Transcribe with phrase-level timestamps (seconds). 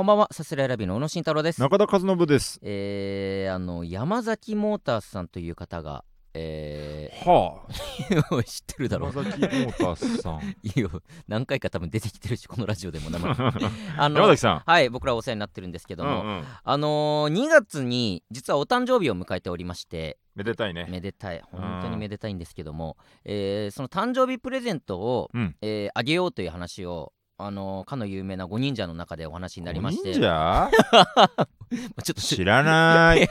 [0.00, 1.60] こんばんは、さすらいラビの小野慎太郎です。
[1.60, 2.58] 中田和信です。
[2.62, 8.98] えー、あの山崎モータースさんという方が、えはー、 知ってるだあ。
[8.98, 10.40] ろ山崎モータースさん。
[10.64, 10.90] いいよ、
[11.28, 13.30] 何回か多分出てきてるし、このラジオでも名前。
[13.98, 14.62] あの山崎さん。
[14.64, 16.44] はい、僕らお世話になってるんですけども、うんうん。
[16.64, 20.86] あのー、2月に実はお誕生日を迎えておりまして、めでたいね。
[20.88, 22.96] めでたい、本当にめでたいんですけども、
[23.26, 27.12] えーその誕生日プレゼントを、うんえーあげようという話を、
[27.44, 30.70] あのーかの有名な五忍者の中でお話になりまして、忍者
[32.02, 33.24] ちょっと知らない。
[33.24, 33.28] い。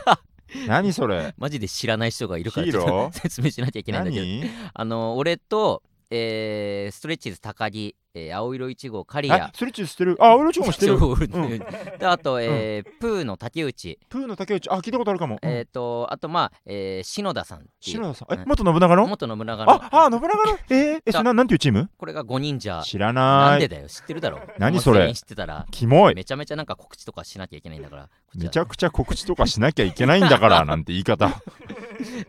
[0.67, 1.33] 何それ？
[1.37, 2.67] マジで知らない人がいるから
[3.13, 4.23] 説明しなきゃいけないんだけど。
[4.25, 4.49] 何？
[4.73, 10.17] あの俺と、えーストレッチーズ高木、えー青色1号刈谷あ、ストレッチしてる？
[10.19, 10.97] あ、俺ちもしてる。
[10.97, 14.69] そううんであと、えープーの竹内、プーの竹内。
[14.69, 15.37] あ、聞いたことあるかも。
[15.43, 18.33] えー、とあとまあ、えー篠田さん篠田さん。
[18.33, 19.07] えう、ん元信長の？
[19.07, 20.57] 元信長のあ、あ、信長の？
[20.69, 21.89] えー、え、それななんていうチーム？
[21.97, 23.57] これが5忍者知らなない。
[23.57, 23.87] んでだよ？
[23.87, 25.13] 知ってるだろ何それ？
[25.13, 26.15] 知ってたらキモい。
[26.15, 31.27] めちゃめちゃなんか告知とかしなきゃいけないんだからめちゃくちゃ告知とかしなきゃいけないんだから、 なんて言い方。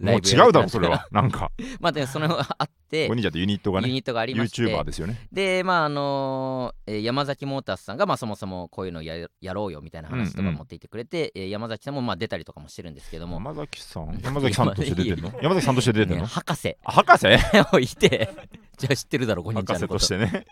[0.01, 1.07] もう違うだろ、それは。
[1.11, 1.51] なんか。
[1.81, 5.27] まあでもそのあってお兄ちゃんってユニットがね、ユニットがありまして YouTuber ですよね。
[5.33, 10.55] でまああのーえー山崎モータースさんが、まあ、そもそもこういうのややろうよみたいな話とかうんうん。
[10.57, 14.19] 持っていてくれて、えー山崎さんもまあ出たりとかもしてるんですけども、山崎さん？
[14.23, 15.33] 山崎さんとして出てるの？
[15.43, 15.75] 山崎さん。
[15.75, 16.77] として出てるねの博士。
[16.85, 17.27] あ博士？
[17.75, 18.31] をいて。
[18.79, 20.05] じゃあ知ってるだろ5人ちゃんのこと。
[20.05, 20.47] 博士としてね。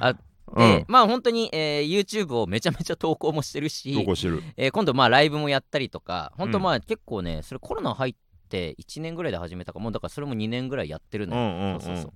[0.00, 0.14] あ
[0.52, 0.56] うん。
[0.56, 4.42] でまあ本当に、えー YouTube をめちゃめちゃ投稿もしてる投し、稿してる。
[4.56, 6.64] えー今度まあライブもやったりとか本当うん。
[6.64, 8.14] まあ結構ねそれコロナ入っ
[8.48, 11.80] て1年ぐらいで始めたかもうだからそれも2年ぐらいやってるのよ、うんうんうん。
[11.80, 12.12] そうそうそう。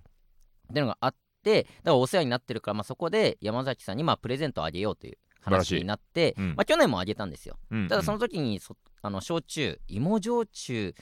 [0.71, 6.49] っていうのがあってだからお世話になってるから、まあ、そこで山崎さんにまあプレゼントをあげようという話になって、うん。
[6.57, 7.57] まあ、去年もあげたんですよ。
[7.71, 7.89] うんうん。
[7.89, 10.95] ただその時にそあの焼酎芋焼酎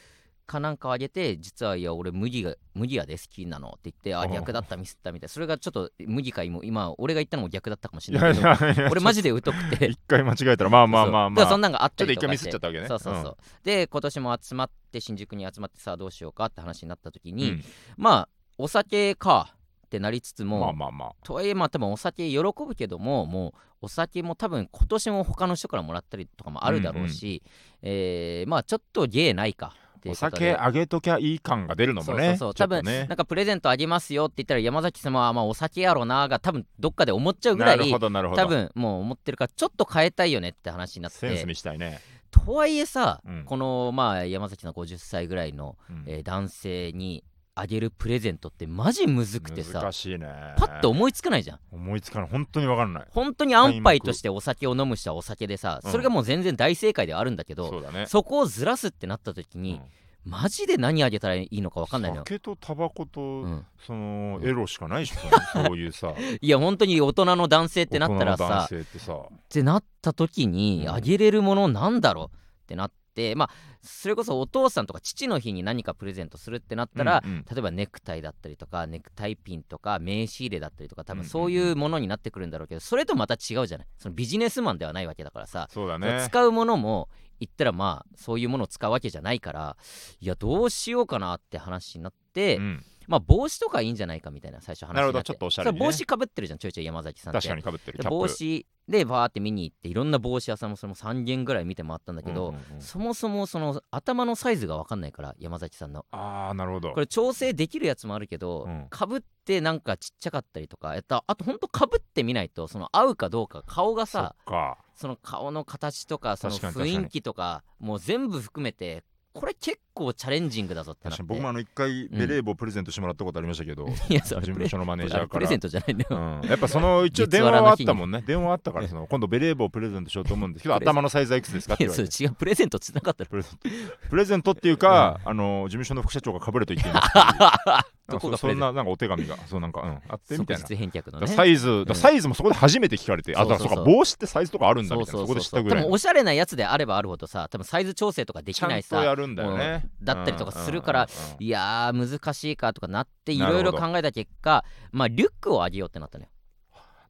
[0.45, 5.33] かなんかをあげて実はいや俺麦が麦がで好きなのって言ってあ逆だったミスったみたいな。
[5.33, 9.87] それがちょっと麦か芋今俺が言ったのも逆だったかもしいれないけどやいやいや俺マジで疎くて。
[9.87, 11.47] 一回間違えたらまあまあまあまあ。
[11.47, 12.89] そんなんがあったりとかちょっと一回ミスっちゃったわけね。
[12.89, 17.65] そうそうそう、で今年も集まって新宿に集まってさあどうしようかって話になった時に、うん。
[17.97, 19.55] まあお酒か
[19.93, 21.13] ってなりつつも、まあまあまあ。
[21.23, 27.43] とはいえまあ多分お酒喜ぶけどももうお酒も多分今年も他の人からもらったりとかもあるだろうし、
[27.83, 29.75] えーまあちょっと芸ないか
[30.07, 38.43] お酒あげときゃいい感が出るのもねそうそう多分ねなんかプレゼントあげますよって言ったら山崎様はまあお酒やろなが多分どっかで思っちゃうぐらなるほいどなるほど。
[38.43, 42.01] 多分もう思ってるからちょっと変えたいよねって話になっセンスてにしたいね。
[42.31, 43.45] とはいえさ、うん。
[43.45, 46.05] このまあ山崎の50歳ぐらいの、うん。
[46.07, 47.23] えー男性に
[47.55, 50.27] あげるプレゼントってマジむずくてさ難しいね。
[50.57, 51.59] パッと思いつかないじゃん。
[51.71, 52.29] 思いつかない。
[52.31, 53.07] 本当にわかんない。
[53.11, 55.91] 本当に安牌としてお酒を飲む人はお酒でさ、うん。
[55.91, 58.07] それがもう全然大正解ではあるんだけど、そうだね。
[58.07, 59.83] そこをずらすってなった時に、
[60.25, 63.67] マジで何あげたらいいのか分かんないのよ、酒とタバコとうん。
[63.87, 65.19] そのエロしかないでしょ
[65.67, 66.15] そういうさ。
[66.41, 69.15] いや本当に大人の男性ってなったらさ性ってさ。
[69.15, 70.95] ってなった時にうん。
[70.95, 73.02] あげれるものなんだろうってなって
[73.37, 73.51] まあ
[73.83, 77.45] それこそお父さんとか父の日に何かプレゼントするってなったら、うんうん。
[77.51, 83.87] 例えばネクタイだったりとかネクタイピンとか名刺入れだったりとか多分そういうものになってくるんだろうけどそれとまた違うじゃない。
[83.99, 85.69] そのビジネスマンではないわけだからさ。
[85.71, 86.25] そうだね。
[86.29, 87.09] 使うものも
[87.41, 89.77] 言ったらまあそういうものを使うわけじゃないから
[90.21, 97.49] いやどうしようかなって話になって、うんまあ帽子とかいいんじゃないかみたいな最初話にななるほどちょっとおしゃれ帽子かぶってるじゃんちょいちょい山崎さんって。
[97.49, 102.81] 確かにかぶってる帽子でバーって見に行っていろんな帽子屋さんもそれも3軒ぐらい見て回ったんだけど、うんうんうん。
[102.81, 106.05] そもそもその頭のサイズが分かんないから山崎さんの。
[106.11, 106.93] ああなるほど。
[106.93, 108.87] これ調整できるやつもあるけどうん。
[108.91, 114.79] かぶ、ってなんかちっちゃかったりとかやったあとほんとかぶってみないとその合うかどうか顔がさか。
[114.95, 119.03] その顔の形とかその雰囲気とかもう全部含めて
[119.33, 121.23] これ結構チャレンジングだぞってなって。
[121.23, 125.29] 確かに僕もあの一回ベレー帽プレゼントしてもらったことありましたけど いやそれ事務所のマネージャーから。
[125.29, 128.23] プレゼントじゃないんだよ、うん、やっぱその一応電話はあったもんね。
[128.27, 132.25] 電話あったからその今度ベレー帽プレゼントしようと思うんですけど頭のサイズはいくつですかって言われて。
[132.25, 133.69] 違うプレゼントつながったらプレゼント。
[134.11, 140.67] プレゼントっていうか、あの事務所の副社長がかぶれと言っています っていうどこがそそんななんかお手紙が そうなんか、うん、あってみたいな。
[140.67, 141.27] 返却のね。
[141.27, 145.83] サイズ、サイズもそこで初めて聞かれて、あだからそうか帽子ってサイズとかあるんだみたいなそこで知ったぐらい。
[145.83, 151.09] でもおしゃれなやつであればあるほどさ多分サイズ調整とかできないさんとやるんだよね、だったりとかするから
[151.39, 156.31] いやー難しいかとかなっていろいろ考えた結果まあリュックをあげようってなったのよ。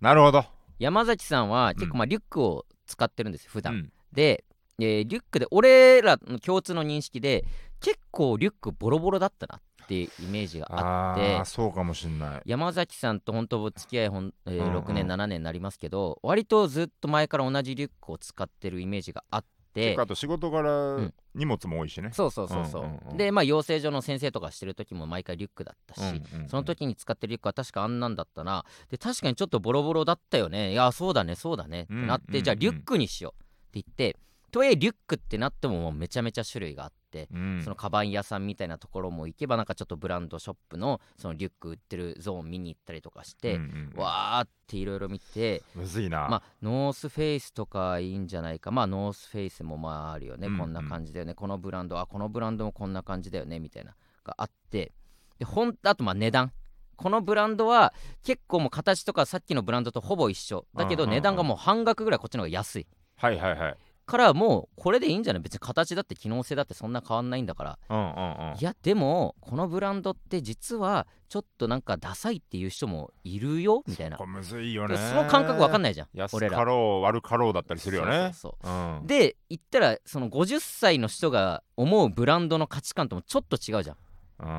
[0.00, 0.44] なるほど、
[0.78, 1.90] 山崎さんは結うん。
[1.90, 3.92] 構まあリュックを使ってるんですよ普段、うん。
[4.12, 4.44] で、
[4.78, 7.44] えーリュックで俺らの共通の認識で
[7.80, 12.42] 結構リュックボロボロだったなっていうイメージがああってあそうかもしんない。
[12.44, 14.78] 山崎さんと本当お付き合いほん、えーうんうん。
[14.78, 21.14] 6年7年になりますけど割とずっと前から同じリュックを使ってるイメージがあってて結構あと仕事からん。
[21.34, 26.48] 荷物も多いしね、そうそうそうそう,、うんうんうんでまあ養成所の先生とかしてる時も毎回リュックだったし、うんうんうん。
[26.50, 28.66] その時に使ってるリュックは確かあんなんだったな。
[28.90, 30.72] で確かにちょっとボロボロだったよね。
[30.72, 31.84] いやそうだねそうだね。
[31.84, 34.18] ってなって、うんうんうんじゃあリュックにしようって言って
[34.50, 36.96] とはいえリュックってなってももうめちゃめちゃ種類があって、
[37.32, 37.60] うん。
[37.62, 44.02] そのカバン屋さんみたいなところも行けばなんかちょっとブランドショップのそのリュック売ってるゾーン見に行ったりとかして、うんうんうん。
[44.02, 48.70] わーっていろいろ見てむずいな、まあノースフェイスとかいいんじゃないか。
[48.70, 50.58] まあノースフェイスもまああるよね、うんうん。
[50.60, 51.34] こんな感じだよね。
[51.34, 53.94] このブランドあこのブランドもこんな感じだよねみたいな
[54.24, 54.92] があって。
[55.38, 56.52] でほんあとまあ値段。
[56.94, 60.66] このブランドは結構もう形とかさっきのブランドとほぼ一緒。
[60.74, 62.86] だけど値段がもう半額ぐらいこっちの方が安い。
[63.16, 65.42] はいはいはいからもうこれでいいんじゃない？
[65.42, 67.78] 別に形だって機能性だってそんな変わんないんだから。
[67.88, 68.56] うんうんうん。
[68.58, 73.82] いやでもこのブランドって実はちょっとなんかダサいっていう人もいるよ？
[73.86, 74.16] みたいな。
[74.16, 74.96] これむずいよね。
[74.96, 78.32] でその感覚わかんないじゃん安かろう悪かろうだったりするよね。
[78.34, 79.04] そうそうそうう。
[79.04, 79.06] ん。
[79.06, 83.96] で言ったらその50歳の人が思うブランドの価値観ともちょっと違うじゃん、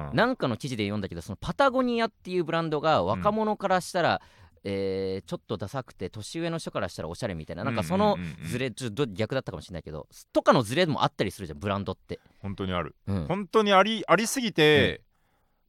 [0.10, 0.16] うん。
[0.16, 4.22] なんかの記事で読んだけどそのパタゴニアっていうブランドが若者からしたら、
[4.64, 7.64] えーちょっとダサくて年上の人からしたらおしゃれみたいな。
[7.64, 13.26] なんかそのズレちょっと逆だったかもしれないけどとかのズレもあったりするじゃんブランドって、本当にあるうん。
[13.28, 15.02] 本当にありありすぎて、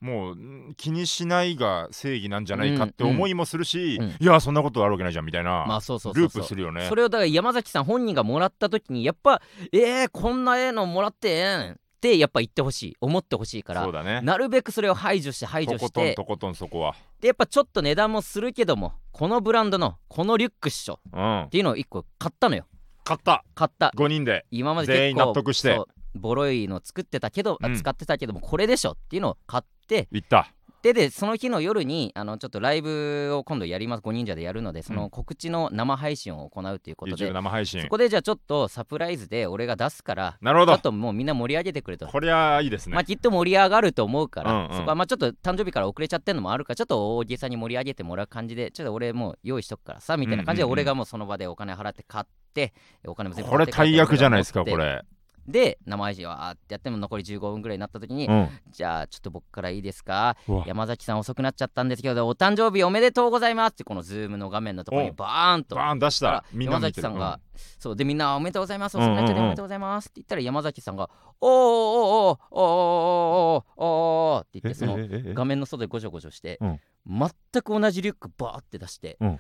[0.01, 4.05] もうん気にしないが正義なんじゃないかって思いもするし、うん。
[4.05, 4.11] うん。
[4.21, 6.15] いやそんなことあるわけないじゃんみたいな、まあそうそう。
[6.15, 6.87] ループするよね。
[6.89, 9.41] それをだから山崎さん本人がもらった時にやっぱ
[9.73, 12.97] えー、こんなええのもらってええんってやっぱ言ってほしい。
[13.01, 13.83] 思ってほしいから。
[13.83, 14.21] そうだね。
[14.21, 16.95] なるべくそれを排除して排除とことんしてとことんそこは。
[17.21, 21.01] でやっぱちょっと値段もするけどもこのブランドのこのリュックっしょ。
[21.13, 21.43] うん。
[21.45, 22.67] っていうのを1個買ったのよ。
[23.05, 23.45] 買った。
[23.55, 23.93] 買った。
[23.97, 24.45] 5人で。
[24.51, 25.81] 今まで全員納得して。
[26.15, 27.75] ボロいの作ってたけど、あうん。
[27.75, 30.09] 使ってたけどもこれでしょっていうのを買って。
[30.11, 30.54] 行った
[30.85, 34.03] ででその日の夜にあのちょっとライブを今度やります。
[34.03, 37.81] 5忍者でやるのでその告知の生配信を行うということで、YouTube 生配信。
[37.81, 40.73] そこでじゃあちょっとサプライズで俺が出すからなるほど。
[40.73, 42.07] ちょっともうみんな盛り上げてくれと。
[42.07, 52.75] こりゃいいですね、まあきっと盛り上がると思うから、うんうんそこはまあちょっと誕生日から遅れちゃってんのもあるからちょっと大げさに盛り上げてもらう感じでちょっと俺もう用意しとくからさみたいな感じでうんうんうん俺がもうその場でお金払って買って
[53.07, 55.03] お金も全部これ大役じゃないですかこれ
[55.47, 58.49] で生配信わーってやっても残り15分ぐらいになった時に、うん。
[58.71, 60.37] じゃあちょっと僕からいいですか？
[60.67, 65.77] 山崎さん遅くなっちゃったんですけどお誕生日おめでとうございますってこのズームの画面のところにおバーンと。
[65.77, 66.45] バーン出した。
[66.53, 67.41] 山崎さんが、
[67.79, 71.11] そうでみんなおめでとうございます遅くなっちゃってうんうんうんおめでとうございますって言ったら山崎さんが
[71.41, 74.97] おーおーおーおーおーおーって言ってその
[75.35, 76.81] 画面の外でごちょごちょして、うん。
[77.07, 77.31] 全
[77.63, 79.39] く同じリュックバーって出して、うん。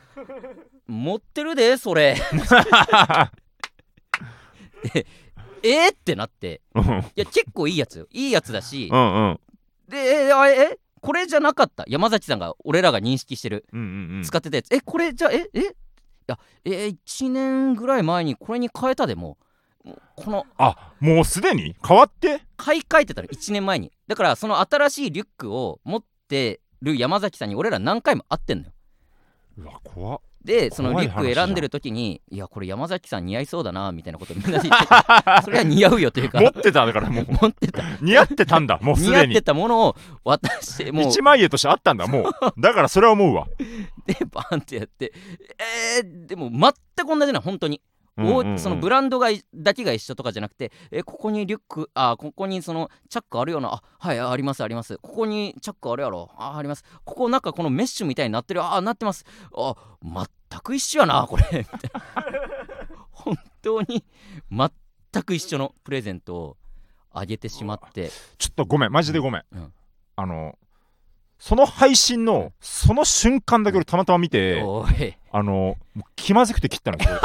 [0.87, 2.17] 持ってるでそれ
[5.65, 6.61] えーってなって。
[6.75, 6.85] うん。
[6.85, 8.07] いや結構いいやつよ。
[8.13, 9.41] いいやつだし、うんうん。
[9.89, 9.97] で
[10.27, 11.85] えあええこれじゃなかった？
[11.87, 14.23] 山崎さんが俺らが認識してる、うんうんうん。
[14.23, 14.73] 使ってたやつ。
[14.75, 15.61] えこれじゃええ？
[15.61, 15.65] い
[16.27, 16.71] やえ
[17.07, 19.39] 1年ぐらい前にこれに変えたでも。
[20.17, 21.77] このあもうすでに？
[21.87, 22.41] 変わって？
[22.57, 23.29] 買い替えてたの。
[23.29, 23.93] 1年前に。
[24.07, 28.73] だからその新しいリュックを持ってる山崎さんに俺ら何回も会ってんのよ。
[29.59, 36.41] うわ怖っでそのリュック選んでる時にいやこれ山崎さん似合いそうだなみたいなことみんなで言ってそれは似合うよというか。
[36.41, 37.27] 持ってただからもう。
[37.27, 37.83] 持ってた。
[38.03, 41.09] 似合ってたんだもうす似合ってでにたものを渡してもう。
[41.09, 42.61] 一枚絵としてあったんだもう。
[42.61, 43.47] だからそれは思うわ。
[44.07, 45.13] でバーンってやって。
[45.97, 47.81] えー、でも全く同じな本当に、
[48.17, 48.55] うんうんうん。
[48.55, 54.99] おそのブランドがいだけが一緒とかじゃなくてえここにリュックあここにそのチャックあるよなあはいありますあります。
[54.99, 56.31] ここにチャックあるやろ？
[56.37, 56.85] ああります。
[57.05, 59.25] ここなんかこのメッシュみたいになってるあなってます。
[59.57, 61.45] あ全く一緒やなこれ。
[61.51, 62.03] みたいな。
[63.11, 64.05] 本当に
[64.51, 66.57] 全く一緒のプレゼントを
[67.11, 68.11] あげてしまって。
[68.39, 68.93] ちょっとごめん。
[68.93, 69.73] マジでごめん、うん。
[70.17, 70.59] あの
[71.39, 75.77] その配信のその瞬間だけ俺たまたま見て、おいあの
[76.15, 77.19] 気まずくて切ったんですよ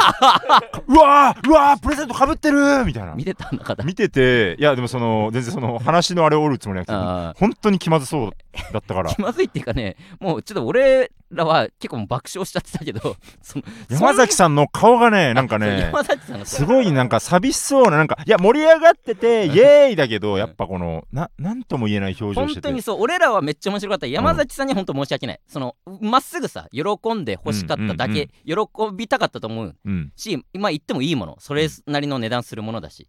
[0.88, 3.13] うわーうわープレゼントかぶってるみたいな。
[3.13, 6.88] 見てたんだから見てていやでもその全然その話のあれを折るつもりなく
[7.36, 8.32] て本当に気まずそう
[8.74, 9.12] だったから。
[9.12, 16.46] 気まずいっていうかねもうちょっと俺らは結構爆笑しちゃってたけど その山崎さんの顔がねなんかね山崎さんが。
[16.48, 22.68] すごいなんか寂しそうななんかいや盛り上がっててイエーイだけどやっぱこのななんとも言えない表情してて。
[22.68, 24.08] 本当にそう俺らはめっちゃ面白かった。
[24.08, 25.39] 山崎さんに本当申し訳ない。
[25.48, 28.56] そのまっすぐさ喜んで欲しかっただけ、喜
[28.94, 30.12] びたかったと思ううん。
[30.15, 31.38] しまあ言ってもいいもの。
[31.39, 33.08] それなりの値段するものだし。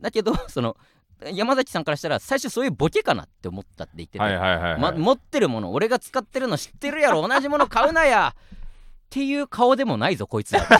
[0.00, 0.76] だけど その
[1.32, 4.80] 山崎さんからしたら最初そういうボケかなって思ったって言ってて、はいはいはい、はい。
[4.80, 7.26] ま、持ってるもの俺が使ってるの知ってるやろ。
[7.26, 8.34] 同じもの 買うなや。
[8.36, 10.62] っていう顔でもないぞこいつら。
[10.62, 10.78] ってい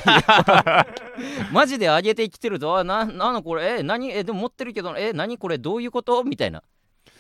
[1.49, 2.79] うマジで上げてきてるぞ。
[2.79, 3.81] あななのこれ？
[3.81, 4.11] え何？
[4.11, 4.97] えでも持ってるけど。
[4.97, 5.59] え何これ？
[5.59, 6.25] どういうこと？
[6.25, 6.63] みたいな。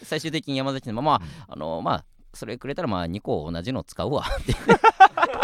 [0.02, 4.22] 最終的に山崎さんもまああのまあそれくれたらまあ2個同じの使うわ。
[4.22, 4.54] っ て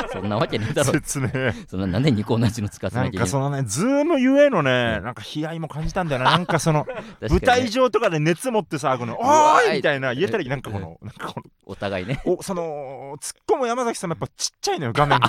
[0.12, 0.92] そんなわけねえだろ。
[0.92, 1.28] 説明。
[1.68, 6.30] そんななんで2個同じの使わせななんきゃいけないかそのねズームゆえのねなんか悲哀も感じたんだよな。
[6.30, 7.28] なんかその 確かにね。
[7.30, 12.22] 舞台上とかで熱持ってさこの 「おーい!」みたいな言えたらなんかこのなんかこのお互いね。
[12.24, 15.28] おその突っ込む山崎さんもやっぱちっちゃいのよ画面が。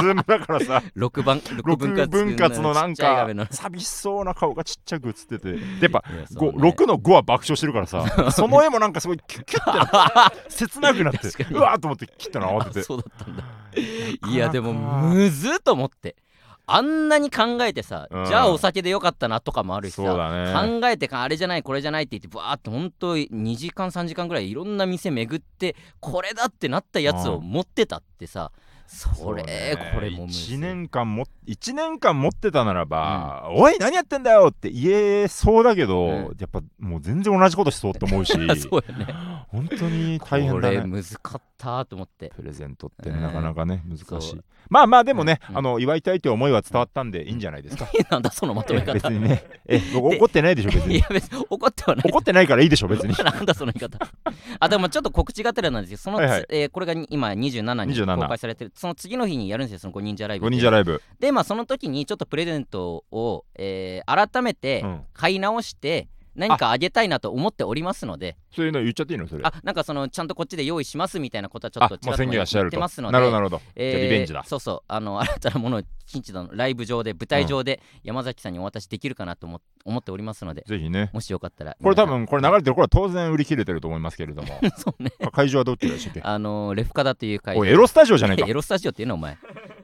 [0.00, 0.82] ズームだからさ。
[0.96, 3.46] 6番6分割6分割のなんちっちゃい画か面の。
[3.50, 5.52] 寂しそうな顔がちっちゃく映ってて。
[5.52, 8.30] でやっぱいやそうごね6の5は爆笑してるからさ。
[8.32, 11.56] その絵もなんかすごいキュッキュッてなって切なくなって確かに。
[11.56, 12.80] うわーと思って切ったの慌てて。
[12.80, 13.42] あそうだったんだ。
[13.42, 16.16] かいやでもむずっと思って。
[16.72, 18.26] あんなに考えてさ、うん。
[18.26, 20.80] じゃあお酒でよかったなとかもあるしさそうだね。
[20.80, 28.52] 考えてかあれじゃないこれじゃないって言ってバーってほんと2時間3時間ぐらいいろんな店巡ってこれだってなったやつを持ってたってさ
[28.92, 30.56] それこれもむずい。
[30.56, 36.36] 1年間も1年間持ってたならば、おい何やってんだよって言えそうだけど、うん。
[36.38, 39.06] やっぱもう全然同じことしそうって思うし そうよね。
[39.48, 40.76] 本当に大変こだね。
[40.78, 42.32] れ難かったと思って。
[42.34, 44.40] プレゼントってね、うんなかなかね難しい。
[44.68, 45.58] まあまあでもね、うん。
[45.58, 48.92] あの祝いたいという思いは伝わったんでいいんじゃないですか、 なんだそのまとめ方。
[48.94, 49.44] 別にね。
[49.66, 52.10] え 僕怒ってないでしょ別いにや別に怒ってはない。
[52.10, 53.14] 怒ってないからいいでしょ別に。
[53.24, 54.04] なんだその言い方。
[54.58, 55.98] あでもちょっと告知がてらなんですよ。
[55.98, 56.46] そのつ、はいはい。
[56.48, 68.36] えーこれがに今27に27公開されてるその次の日にやるんですよその5忍者ライブ5人じゃライブ、でまあその時にちょっとプレゼントを、えー改めてうん、買い直して何かあげたいなと思っておりますので。
[68.54, 69.26] そういうの言っちゃっていいの？
[69.28, 69.42] それ。
[69.44, 73.12] あなんかそのちゃんとこっちで用意しますみたいなことはちょっとあもう宣言はしてますので。
[73.12, 74.44] なるほどなるほど、えーリベンジだ。
[74.44, 74.80] そうそう。
[74.88, 80.64] あの新たなものを近日のライブ上で舞台上で山崎さんにお渡しできるかなと思思っておりますので。
[80.66, 81.10] ぜひね。
[81.12, 84.48] もしよかったらこれ多分これ流れてる頃は当然売り切れてると思いますけれども。
[84.76, 85.12] そうね。
[85.22, 86.20] あ会場はどっちでしたっけ？
[86.22, 88.46] あのレフカダという会おいエロスタジオじゃないか。
[88.48, 89.36] エロスタジオっていうのお前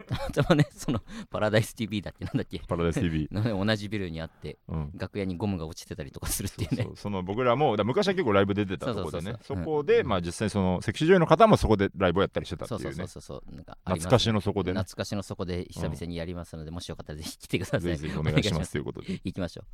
[0.33, 2.25] たまねそのパラダイス TV だっけ？
[2.25, 2.61] なんだっけ？
[2.67, 6.89] パラダイス TV、 同じビルにあってうん、楽屋にゴムが落ちてたりとかするっていうね。
[6.95, 9.23] その僕らも昔は結構ライブ出てたところでね。
[9.23, 9.57] そうそうそうそう。
[9.59, 12.95] そこで、まあ実際そのセクシー女優の方もそこでライブをやったりしてたっていうね。
[12.95, 14.81] そうそうそうなんかあります懐かしのそこでね。
[14.81, 17.81] 懐かしのそこで久々にやりますので、もしよかったらぜひ来てください。
[17.81, 19.21] ぜひぜひお願いしますということで。
[19.25, 19.65] 行きましょう。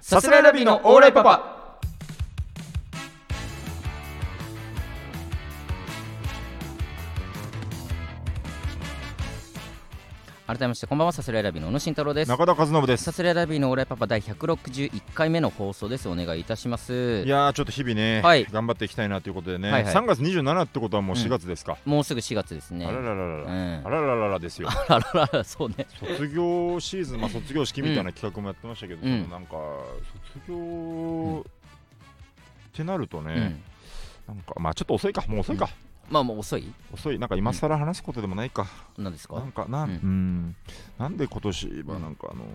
[0.00, 1.69] さすらいラビーのオーライパパ
[10.50, 12.28] 改めましてこんばんはさすらいラビーの宇野慎太郎です。
[12.28, 13.04] 中田和伸です。
[13.04, 16.08] さすらいラビーのオーライパパ第161回目の放送です。
[16.08, 17.22] お願いいたします。
[17.24, 18.44] いやーちょっと日々ね、はい。
[18.50, 19.94] 頑張っていきたいなということでね、はいはい。
[19.94, 22.84] 3月27ってことはもう4月ですか、もうすぐ4月ですね。
[22.84, 23.82] あららららら、うん。
[23.84, 24.68] あららららですよ。
[24.68, 25.86] あららららそうね。
[26.00, 29.30] 卒業シーズン、まあ、卒業式みたいな企画もやってましたけど、うん。
[29.30, 29.52] なんか
[30.34, 33.62] 卒業ってなるとね、
[34.28, 34.34] うん。
[34.34, 35.22] なんかまあちょっと遅いか。
[35.28, 35.68] もう遅いか、
[36.10, 36.64] まあもう遅い？
[36.92, 37.18] 遅い。
[37.18, 38.66] なんか今更話すことでもないか、
[38.98, 39.36] 何ですか？
[39.36, 40.10] なんかなん、ううん。
[40.48, 40.56] ん、
[40.98, 42.46] なんで今年はなんかあのー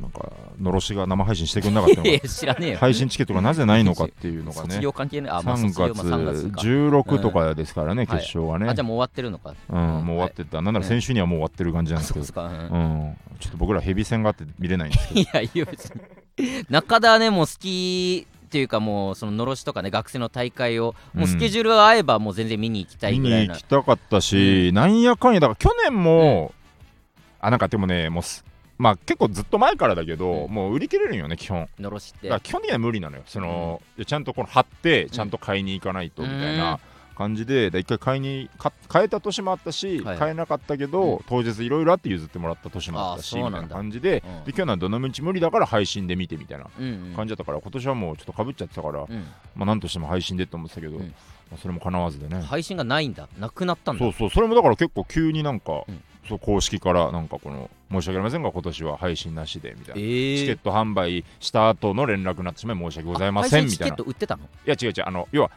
[0.00, 0.30] なんか
[0.60, 2.78] のろしが生配信してくれなかったの いやか知らねえよ。
[2.78, 4.68] 配信チケットがなぜないのかっていうのがね。
[4.70, 6.60] 卒業関係ないあまあ3卒業月まあ3月か。
[6.60, 9.54] 16とかですからね、はい決勝がね、あじゃあもう終わってるのか。
[9.68, 12.50] うん、もう終わってた、なんなら先週にはもう終わってる感じなんですけそうです、か、うん。
[12.50, 12.54] う
[13.10, 15.20] ん、ちょっと僕らヘビ戦があって見れないんですけど。
[15.20, 15.86] いやいや別
[16.38, 16.64] に。
[16.68, 23.54] 中田はねもう好きっていうかもうそののろしとかね学生の大会をもうスケジュールが合えばもう全然見に行きたい見ぐらいな。
[23.54, 26.54] に行きたかったし、なんやかんやだから去年も、
[27.40, 28.44] あなんかでもねもうす
[28.78, 30.52] まあ結構ずっと前からだけど、うん。
[30.52, 31.68] もう売り切れるんよね基本。
[31.78, 32.28] のろしって。
[32.28, 33.22] だから基本的には無理なのよ。
[33.26, 36.78] その、でちゃんとこの貼ってちゃんと買いに行かないとみたいな
[37.16, 41.24] 感じでで一回買いにか買えた年もあったし、はい買えなかったけど、うん。
[41.28, 44.44] 当日いろいろあって譲ってもらった年もあったしみたいな感じで,、うん。
[44.44, 46.66] で去年はどのみち無理だから配信で見てみたいな
[47.16, 49.26] 感じだったから今年はもうちょっとかぶっちゃってたから、うん。
[49.56, 51.02] まあなんとしても配信でって思ってたけど、うん。
[51.50, 53.28] まあ、それもかなわずでね、配信がないんだ。
[53.38, 54.04] なくなったんだ。
[54.04, 54.30] そうそう。
[54.30, 56.02] それもだから結構急になんか、うん。
[56.28, 63.96] そう公式からなんかこの申し訳ありませんが今年は配信なしでみたいな、えチケット販売した後の連絡になってしまい申し訳ございませんみたいな。
[63.96, 64.42] チケット売ってたの？
[64.42, 65.04] いや違う違う。
[65.06, 65.52] あの要は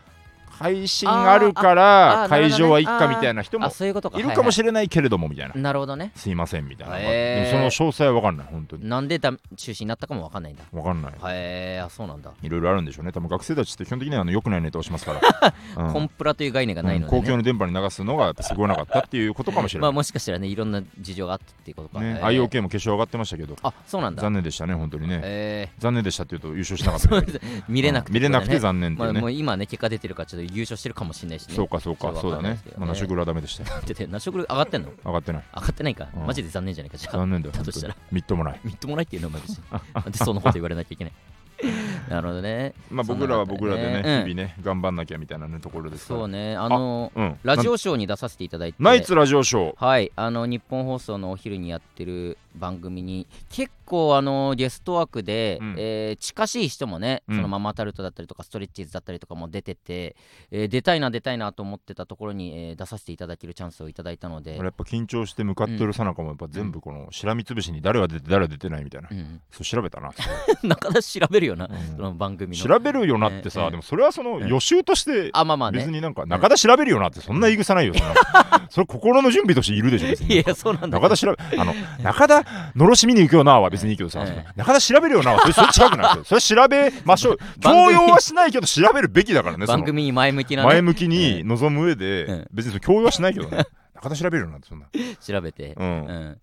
[0.59, 6.11] 配信あるから会場は行っかみたいな人もいるかもしれれないけれどもみたいな、なるほどね。
[6.15, 7.51] すいませんみたいな、へー。
[7.51, 8.87] その詳細は分かんない本当に。
[8.87, 10.63] なんでだ中止になったかもわかんないんだ。
[10.71, 11.11] 分かんない。
[11.11, 12.31] へえあそうなんだ。
[12.41, 13.11] いろいろあるんでしょうね。
[13.11, 15.53] 多分学生たちって基本的にはあの良くないネタをしますから、
[15.85, 15.93] うん。
[15.93, 22.01] コンプラという概念がないのでうん公共ねの電波に流すのがすごいなかったっていうことかもしれない、まあもしかしたらねいろんな事情があってっていうことか。
[22.01, 22.21] ね、へー。
[22.21, 23.55] IOK も決勝上がってましたけど。
[23.63, 24.21] あそうなんだ。
[24.21, 27.09] 残念でしたね本当にね、え残念でしたっていうと優勝しなかった
[27.67, 28.15] 見れなくてうん。
[28.15, 31.55] 見れなくてね残念っていうね、まあもう今ね結果出てるからちょっと優勝してるかもしれないしね。
[31.55, 32.13] そうかそうか。
[32.19, 32.59] そうだね。
[32.77, 33.69] まあナショグルはダメでしたよ。
[33.69, 34.91] だってナショグル上がってんの？
[35.05, 35.43] 上がってない。
[35.55, 36.07] 上がってないか。
[36.15, 36.27] うん。
[36.27, 37.17] マジで残念じゃないかじゃあ。
[37.17, 37.95] 残念だよだとしたら。
[38.11, 38.59] みっともない。
[38.63, 39.63] みっともないっていうのは別に
[39.93, 41.13] なんでそんなこと言われなきゃいけない？
[42.09, 42.73] なるほどね。
[42.89, 44.29] まあ僕らは僕らでね、うん。
[44.29, 46.55] 日々ね頑張んなきゃみたいなねところですそうね。
[46.55, 47.39] あのうん。
[47.43, 48.81] ラジオショーに出させていただいて。
[48.81, 49.85] ナイツラジオショー。
[49.85, 50.11] はい。
[50.15, 55.75] あの日本放送のお昼にやってる番組に結構あのゲスト枠で、うん。
[55.77, 57.35] えー近しい人もね、うん。
[57.37, 60.15] そのママタルトだったりとかストレッチーズだったりとかも出てて、
[60.51, 64.55] えー出たいな出たいなと思ってたところに、えー出させていただけるチャンスをいただいたので。
[64.57, 70.11] 俺、やっぱ緊張して向かってるさなかもやっぱ全部このしらみつぶしに誰が出て誰が出てないみたいな、うん、そう調べたな、
[70.63, 71.95] 中田調べるよな、うん。
[71.95, 72.63] その番組の。
[72.63, 75.79] 調べるよなってさ、ええでもそれはその予習としてあまあまあね。
[75.79, 77.93] 別になんか中田調べるよなってそんな言い草ないよ、
[78.69, 80.99] それ心の準備としているでしょいやそうなんだ。
[80.99, 82.43] 中田調べあの中田
[82.75, 84.53] のろしみに行くよなは別にいいけどさ、ええ。
[84.55, 86.19] 中田調べるよなはそれそれ違くない？
[86.25, 87.37] それ調べましょう。
[87.61, 92.47] 強要はしないけど調べるべきだからね番組に前向きな、ね、前向きに臨む上で、ええ。
[92.51, 93.63] 別に強要はしないけどね。
[93.95, 94.87] 中田調べるよなってそんな。
[95.19, 96.37] 調べて、うん、うん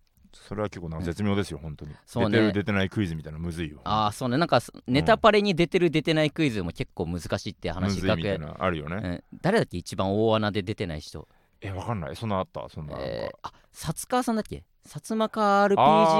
[0.46, 2.30] それは結構なんか絶妙ですよ本当に、そうね。
[2.30, 3.80] 出てる出てないクイズみたいなのむずいよ。
[3.84, 4.38] ああそうね。
[4.38, 9.76] なんかネタパレに出てる出てないクイズも結構難しいってむ話楽屋ずいみたいなあるよね、うん、誰だっけ？
[9.76, 11.26] 一番大穴で出てない人。
[11.60, 12.16] えわかんない。
[12.16, 12.68] そんなあった？
[12.68, 14.64] そんななえー、あ薩川さんだっけ？
[14.86, 15.76] 薩摩川 RPG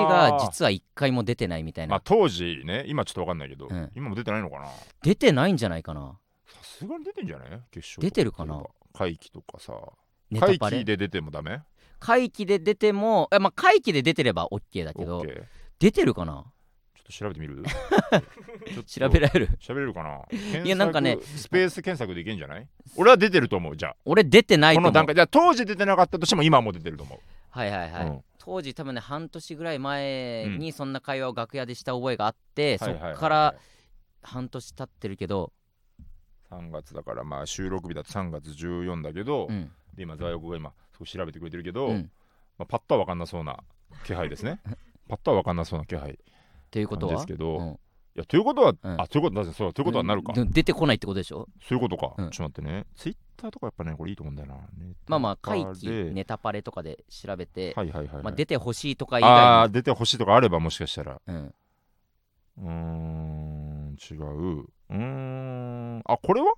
[0.09, 1.93] が実は一回も出てないみたいな。
[1.93, 3.93] まあ当時ね今ちょっとわかんないけど、うん。
[3.95, 4.67] 今も出てないのかな？
[5.03, 6.19] 出てないんじゃないかな？
[6.47, 8.63] さすがに出てんじゃない決勝出てるかな？
[8.93, 9.73] 会期とかさ。
[10.31, 10.59] ネタパレ？
[10.59, 11.61] 会期で出てもダメ？
[11.99, 15.45] 会期で出てもえ、まあ、会期で出てれば OK だけどオッケー
[15.79, 16.45] 出てるかな？
[16.95, 17.63] ちょっと調べてみる？
[18.87, 19.49] 調べられる？
[19.61, 20.23] 調べれるかな？
[20.65, 22.69] いやなんかねスペース検索でいけんじゃない？
[22.97, 23.97] 俺は出てると思うじゃあ。
[24.05, 24.93] 俺出てないと思う。
[24.93, 25.15] この段階。
[25.15, 27.19] じゃあ当時出てなかったとしても今はもう出てると思う。
[27.51, 28.25] はいはいはい、うん。
[28.39, 33.13] 当時多分ね半年ぐらい前にそんな会話を楽屋でした覚えがあって、はいはいはいはい。
[33.15, 33.55] そっから
[34.23, 35.53] 半年経ってるけど、
[36.51, 42.11] 3月だからまあ収録日だと3月14だけど、うんで今座横が今そこ調べてくれてるけど、うん、
[42.59, 43.59] まあ、パッとは分かんなそうな
[44.05, 44.61] 気配ですね。
[45.09, 46.19] パッとは分かんなそうな気配。
[46.71, 47.15] ということは？
[47.15, 47.69] ですけどうん。
[48.17, 49.01] いやということは、うん。
[49.01, 51.49] あということだそうだということはなるか、出てこないってことでしょ？
[51.61, 52.31] そういうことか、うん。
[52.31, 52.87] ちょっと待ってね。
[52.97, 54.57] ツイッターとかやっぱねこれいいと思うんだよな。
[55.07, 58.25] まあまあ会期ネタパレとかで調べて、はいはいはい、はい。
[58.25, 61.21] まあ、出てほしいとか以あ外あ出てほしいとかあればもしかしたら。
[61.27, 61.55] に、うん、
[62.59, 64.61] うーん違う。
[64.61, 66.55] うーんあこれは？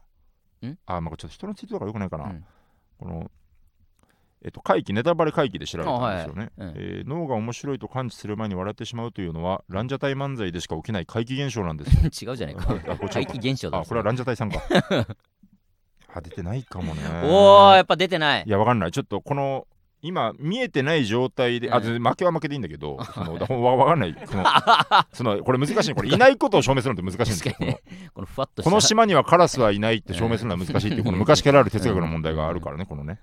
[0.67, 0.79] ん。
[0.87, 2.45] あまあちょっと人のツイートとかよくないかな、うん
[2.99, 3.31] この
[4.45, 6.73] えっと会期ネタバレ会期で調べたんですよね、あはい。
[6.73, 12.31] はいえー脳が面白いと感知する前に笑ってしまうというのはランジャタイ漫才でしか起きない怪奇現象なんですよ。
[12.33, 12.99] 違うじゃないか。
[13.09, 13.79] 怪奇現象だ。
[13.79, 14.61] あこれはランジャタイさんか。
[16.15, 17.03] あ出てないかもね。
[17.25, 18.45] おおやっぱ出てない。
[18.47, 18.93] いやわかんない。
[18.93, 19.67] ちょっとこの
[20.01, 24.45] 今見えてない状態で、あ負けは負けでいいんだけど そのだわわかんない その
[25.13, 25.95] そのこれ難しい。
[25.95, 27.81] これいないことを証明するのって難しいんですよ
[28.15, 33.19] このふわっとこの島にはカラスはいないって証明するのは難しいっていうこの昔からある哲学の問題があるからねこのね。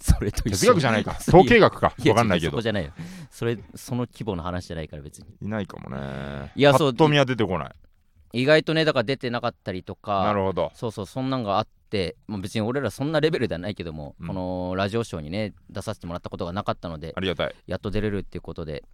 [0.00, 1.16] それと哲学じゃないか。
[1.26, 1.94] 統計学か。
[2.02, 2.50] やわかんないけど。
[2.50, 2.90] そこじゃないよ。
[3.30, 5.26] それその規模の話じゃないから別に。
[5.40, 6.52] いないかもね。
[6.54, 6.94] いやそう。
[6.94, 7.70] と見は出てこない
[8.34, 10.70] 意外とねだから出てなかったりとかなるほど。
[10.74, 14.26] そうそうそんなんがあって、まあ、別に俺らそんなレベルではないけども、うん。
[14.26, 17.54] このラジオショーにね出させてもらったことがなかったのでありがたい。
[17.66, 18.84] やっと出れるっていうことで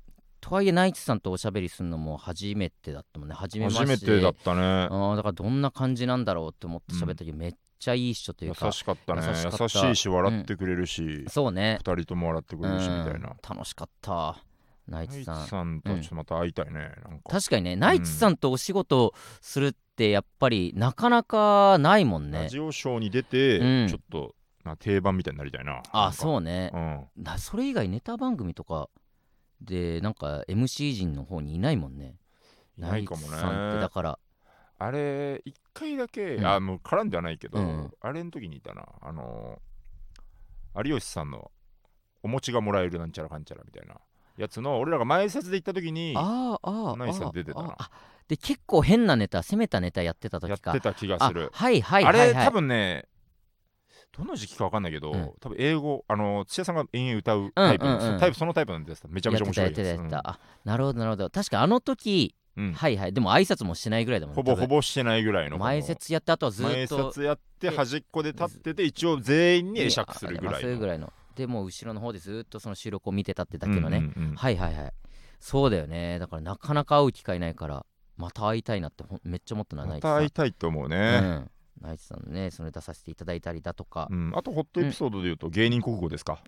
[0.40, 3.35] とはいえナイツさんとおしゃべりするのも初めてだったもんね。
[3.35, 3.81] 初めまして。
[3.81, 4.61] 初めてだったね。
[4.61, 9.26] あーだからどんな感じなんだろうって思って喋ったけど、めっちゃいい人というか優しかったね。
[9.26, 9.64] 優しかった。
[9.64, 11.79] 優しいし笑ってくれるしそうね。
[11.81, 13.31] 二人とも笑ってくれるしみたいな。
[13.31, 13.57] うん。
[13.57, 14.42] 楽しかった
[14.90, 25.83] ナイツさんさんとはちょっとまた会いたいねなんか確かにねナイツさんとお仕事するってやっぱりなかなかないもんねラジオショーに出て、うんちょっとな定番みたいになりたいな。
[25.90, 26.12] あう。
[26.12, 27.07] そうねうん。
[27.16, 28.90] なそれ以外ネタ番組とか
[29.62, 32.16] でなんか MC 陣の方にいないもんね
[32.76, 33.88] いないかもナイツさんってだね。
[33.88, 34.18] から
[34.79, 38.87] あれ、一回だけ、うんあ、もう絡んではないけど、うんあれの時にいたな。
[39.03, 41.50] あのー、有吉さんの
[42.22, 43.96] お餅がもらえるなんちゃらかんちゃらみたいな
[44.42, 47.68] やつの、俺らが前説で行った時に、あーあーナイツさん出てたな。
[47.70, 47.90] ああ
[48.29, 50.70] で結構変なネタ攻めたネタやってた時か。
[50.70, 51.50] やってた気があする。
[51.53, 53.07] はいはいあはい、はい、れ、多分ね、
[54.16, 55.33] どの時期か分かんないけど、うん。
[55.40, 58.20] 多分英語、あの土屋さんが延々歌うタイプの、うんうんうん。
[58.20, 59.03] タイプそのタイプなんです。
[59.09, 61.31] めちゃめちゃ面白いやってたややつってたやってた、あなるほどなるほど。
[61.31, 62.37] 確かあの時、
[62.74, 63.12] はいはい。
[63.12, 65.59] でも挨拶もしないぐらいだもんほぼほぼぼしてないぐらいの。
[65.59, 67.11] 前説やってあとはず前っと。
[67.12, 70.61] 説やって端っこで立ってて一応全員に会釈するぐらいの。
[70.61, 74.34] そういうぐらいのでもう後ろの方でずっとその収録を見てたってだけのね、うんうんうん。
[74.36, 74.92] はいはいはい。
[75.38, 76.18] そうだよね。
[76.18, 80.16] だからなかなか会う機会ないからまた会いたいなってめっちゃ思ったなナまイツさん。
[80.16, 84.08] た会いたいと思ううね、ん、ナイツさんねそれ出させていただいたりだとか。
[84.10, 84.32] う、ん。
[84.36, 86.42] あとホットエピソードで言うと芸人国語ですか？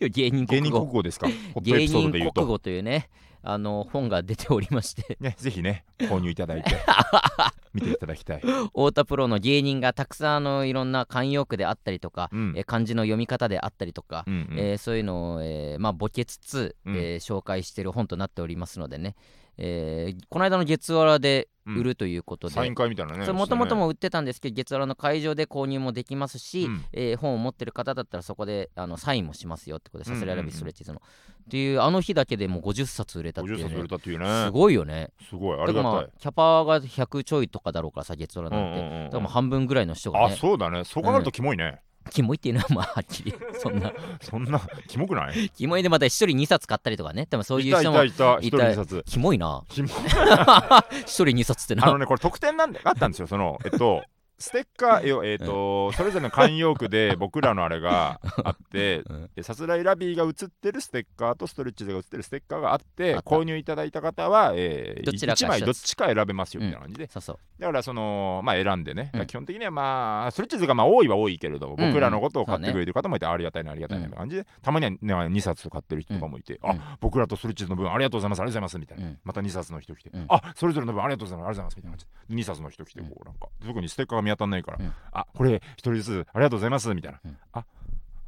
[0.00, 1.26] 芸人国芸人国語語ですか？
[1.60, 2.40] 芸ピソード人で言うと。
[2.40, 3.10] 国語というね
[3.42, 5.18] あの本が出ておりまして。
[5.20, 6.70] ねぜひね購入いただいて
[7.74, 12.54] 見ていただきたい、太田プロの芸人がたくさんあのいろんな慣用句であったりとか、うん。
[12.56, 14.58] えー漢字の読み方であったりとか、うんうん。
[14.58, 16.96] えーそういうのを、えーまあ、ボケつつ、うん。
[16.96, 19.16] えー紹介している本となっておりますのでね、
[19.58, 26.84] えーこの間の月わらで売るということで、サイン会みたいなねもともともも売ってたんですけど月わらの会場で購入もできますし、うん。
[26.92, 30.26] えー本を持ってる方だったらそこであのサインもしますよってことで、うんうんうん。
[30.26, 31.00] サスレラビストレッチーズの。
[31.44, 34.44] っていうあの日だけでもう50冊売れたってい50冊売うねれたっていうね。
[34.46, 35.10] すごいよね。
[35.28, 35.92] すごいありがたい。
[35.96, 40.84] あキャパが100ちょいとかだろうからさ月ドラなんて、うんうんうんだからもう半分ぐらいの人があねそうだね。
[40.84, 43.92] そう考えるとキモいね、キモいっていうのはまあはっきり そんな。
[44.20, 45.50] そんなキモくない？
[45.50, 47.26] キモいでまた一人2冊買ったりとかね。
[47.26, 49.04] 多分そういう人もたいた一いた人二冊。
[49.06, 49.62] キモいな。
[49.68, 49.88] キモ
[51.06, 51.86] 一人2冊ってな。
[51.88, 53.26] あのねこれ特典なんであったんですよ。
[53.26, 54.02] そのえっと
[54.38, 59.02] ステッカーよえっ、と、それぞれの慣用句で 僕らのあれがあって
[59.42, 76.70] さすらいラビーが写ってるステッカーとストレッチーズが写ってるステッカーがあって購入いただいた方は、えー、どちらか1枚どっちか選べますよみたいな感じで、だからそのまあ選んでね、基本的にはまあストレッチーズがまあ多いは多いけれども、僕らのことを買ってくれてる方もいてありがたいなありがたいなみたいな感じで、たまには、ね、2冊買ってる人とかもいて、うん。
[76.70, 79.18] あ僕らとストレッチーズの分ありがとうございますありがとうございますみたいな、うん。
[79.24, 80.26] また2冊の人来て、うん。
[80.28, 82.42] あそれぞれの分ありがとうございますありがとうございますみたいな感じで。
[82.42, 84.92] 2冊の人来てこうなんか特にステッカーが見当たんないから、うん。
[85.12, 87.36] あこれ一人ずつありがとうございますみたいな、うん。
[87.52, 87.64] あ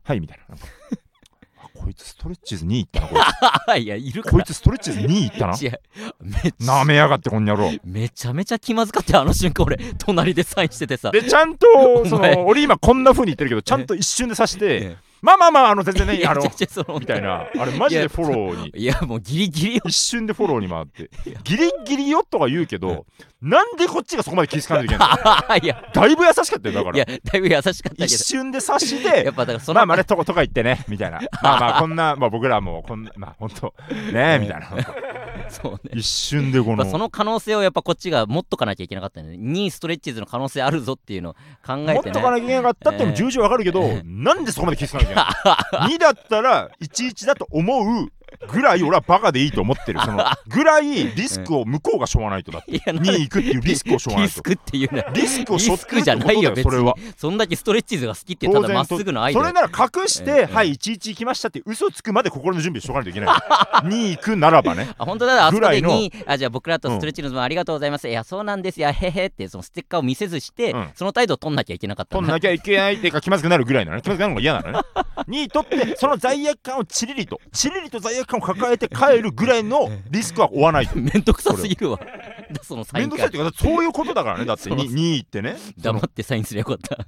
[0.04, 0.56] はいみたいな。
[1.76, 5.54] こいつストレッチーズ2位いったなこいいやいるつこいつストレッチーズ2位いったな。
[6.78, 9.76] なめやがってこんにゃろめちゃめちゃ気まずかったよあの瞬間俺。
[9.98, 11.10] 隣でサインしててさ。
[11.10, 11.66] でちゃんと
[12.06, 14.66] その俺今こんな風に言ってるけどちゃんと一瞬で刺して
[14.96, 16.42] えまあまあまああの全然ねあの
[17.00, 17.46] みたいな。
[17.58, 18.72] あれマジでフォローに。
[18.76, 19.82] いやもうギリギリよ。
[19.86, 21.10] 一瞬でフォローに回って。
[21.44, 23.06] ギリギリよとか言うけど
[23.40, 25.06] なんでこっちがそこまで気づかないといけな
[25.56, 25.64] いの？
[25.64, 25.82] いや。
[25.92, 26.96] だいぶ優しかったよだから。
[26.96, 31.20] いやだいぶ優しかったけ一ど瞬で刺し やてっぱだからそのまあまあねとことか言ってねみたいな。
[31.42, 33.74] まあまあこんなまあ僕らもこんなまあほんと。
[34.12, 34.68] ねみたいな
[35.50, 35.92] そうね。
[35.94, 41.32] 一瞬でこのまあその可能性をやっぱこっちが持っとかなきゃいけなかったね、2位ストレッチーズの可能性あるぞっていうのを
[41.64, 42.00] 考持えね。
[42.00, 43.16] ってとかなきゃいけなかったってもええ。
[43.16, 48.12] 重々わかるけど、えなんでそこまで気づかなきゃいけない2 だったら11だと思う
[48.48, 50.00] ぐらい俺はバカでいいと思ってる。
[50.00, 52.76] そのぐらいリスクを向こうがしょうがないとだって。
[52.76, 54.32] いやな2位行くっていうリスクをしょうがないと。
[54.32, 55.04] リスクっていうね。
[55.14, 57.14] リスクを背負ってるリスクじゃないよ別にってことだそれは。
[57.16, 63.28] そんだけストレッチーズが好きってただまっすぐの愛でそれなら隠して、ええはい11行きましたって嘘つくまで心の準備しとかないといけない。
[63.86, 64.88] 2行くならばね。
[64.98, 65.46] あ本当だ。
[65.46, 68.88] あそこでにあじゃあ僕らとストレッチーズの分ありがとうございます、いやそうなんですよ。
[68.88, 70.90] へへってそのステッカーを見せずして、うん。
[70.94, 74.02] その態度を取んなきゃいけなかった取んなきゃいけないっていうか気まずくなるぐらいなのね。
[74.02, 74.78] 気まずくなるのが嫌なのね。
[75.28, 80.96] 2位取ってその罪悪感をチリリとチリリと罪悪感を抱えて帰るぐらいのリスクは負わないと。
[80.96, 81.98] めんどくさすぎるわ。
[82.52, 83.18] だそのサイン会。
[83.18, 84.44] 面倒くさいっていうかそういうことだからね。
[84.44, 85.56] だってその 2, 2位ってね。
[85.78, 86.96] 黙ってサインすりゃよかった。
[86.96, 87.04] だ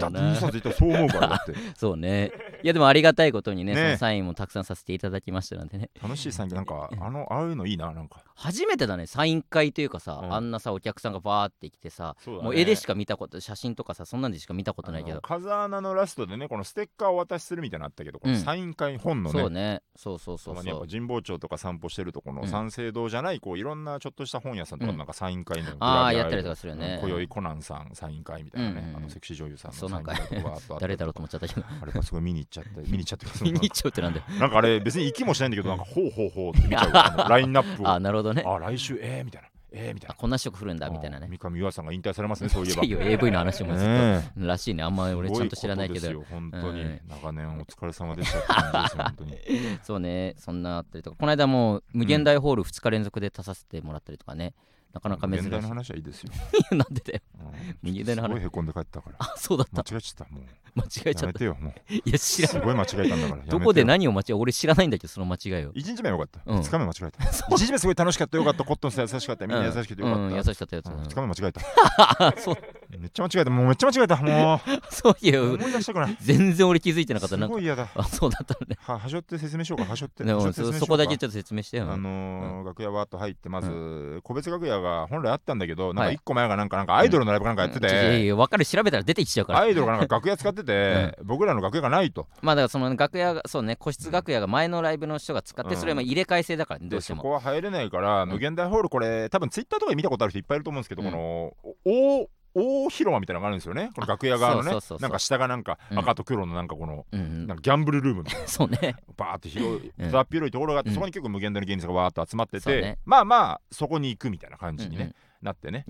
[0.00, 0.34] だってな。
[0.34, 1.54] 2冊いったらそう思うからだって。
[1.76, 2.32] そうね。
[2.62, 5.90] いやでもありがたいことにねねそのサインもたくさんさせていただきましたなんでね。
[6.02, 8.22] 楽しいサインなんかあのああいうのいいななんか。
[8.34, 10.34] 初めてだねサイン会というかさ、うん。
[10.34, 12.32] あんなさお客さんがバーって来てさね。
[12.32, 18.40] もう絵でしか見たこと写真とかさそんなんでしか見たことないけど風穴のラストでねこのステッカーをお渡しするみたいなのあったけど、このうん。
[18.40, 19.82] サイン会本のねそうね。
[19.96, 20.88] そうそうそうたまにやっぱそう。
[20.88, 22.48] 神保町とか散歩してるとこのうん。
[22.48, 26.98] 三省堂じゃないこういろんなちょっとした本屋さんとかなんかサイン会のああグラビアやったりとかするよね。
[27.02, 31.66] 今宵コナンさんサイン会みたいなね、うんうんあのセクシー女優さんのサイン会とかあと誰だろうと思っちゃったけど。
[31.82, 37.88] あれがすごい見に行っちゃって 見に行っちゃって見に行っちゃうってなんだよなんかあれ別に行きもしないんだけどなんかほうほうほうって見ちゃう ラインナップを。
[37.88, 38.42] あなるほどね。
[38.46, 40.14] あ来週えー、みたいなえー、みたいな。
[40.14, 41.26] あこんな職振るんだみたいなね。
[41.26, 42.82] あ三上優愛さんが引退されますねそういえば。
[43.04, 44.46] AV の話もずっと、ねえ。
[44.46, 44.82] らしいね。
[44.82, 46.22] あんま俺ちゃんと知らないけど。
[46.22, 47.00] 本当に、うん。
[47.08, 49.38] 長年お疲れ様でした本当に。
[49.84, 50.34] そうね。
[50.38, 51.16] そんなあったりとか。
[51.18, 54.54] この間もう無限大ホール2日連続で出させてもらったりとかね、
[54.96, 55.42] なかなか珍しい。
[55.42, 56.32] 現代の話はいいですよ、
[56.72, 57.20] なんでだよ。
[57.38, 57.76] うん。
[57.82, 58.28] 無限大の話。
[58.28, 59.16] すごいへこんで帰ったから。
[59.18, 60.34] あそうだっ間た違えちゃった。
[60.34, 60.44] もう。
[60.76, 61.20] 間違えちゃった。
[61.20, 65.72] やめてよもいや知らうすごい間違えたんだからどこで何を間違え俺知らないんだけどその間違いを。
[65.74, 66.62] 一日目はよかった、うん。
[66.62, 67.24] 二日目間違えた。
[67.54, 71.60] 一日目すごい楽しかったよかったコットンさん優しかったみんな優しくてよかった、うん、優しかったやつ、うん二日目間違えた。
[72.28, 72.56] あそう
[72.90, 73.50] めっちゃ間違えた。
[73.50, 74.16] もうめっちゃ間違えた。
[74.16, 75.52] も そういう。
[75.52, 76.16] う思い出したくない。
[76.20, 77.36] 全然俺気づいてなかった。
[77.36, 77.88] なんかすごい嫌だ。
[77.94, 78.76] あそうだったのね。
[78.80, 79.84] ははしょって説明しようか。
[79.84, 80.24] はしょって。
[80.24, 81.90] でもそそこだけちょっと説明してよ。
[81.90, 86.14] あのー楽屋わーっと入ってまず、個別楽屋が本来あったんだけどなんかはい。
[86.14, 88.64] 一個前がなんかなんかアイドルのライブかなんかやってて、分かる。
[88.64, 89.60] 調べたら出てきちゃうから。
[89.60, 92.26] アイドルがなんか楽屋使ってて、僕らの楽屋がないと。
[92.42, 95.80] まあだからその楽屋がそうね個室楽屋が前のライブの人が使って、うん。
[95.80, 97.18] それはまあ入れ替え制だからねどでうしても。
[97.18, 98.28] そこは入れないから、ん。
[98.28, 101.10] 無限大ホールこれ多分ツイッターとかで見たことある人いっぱいいると思うんですけど、うん。
[101.10, 103.90] この大大広間みたいなのがあるんですよね。
[103.94, 104.78] この楽屋側のね。
[105.00, 105.98] なんか下がなんかうん。
[105.98, 107.46] 赤と黒のなんかこの、うんうん。
[107.46, 108.96] なんかギャンブルルームみたいなそうね。
[109.16, 110.10] バーって広いうん。
[110.10, 110.94] ざっ広いところがあって、うん。
[110.94, 112.98] そこに結構無限大の芸人がわーっと集まってて、ね。
[113.04, 115.14] まあまあそこに行くみたいな感じに、ねうんうん。
[115.42, 115.84] なってね、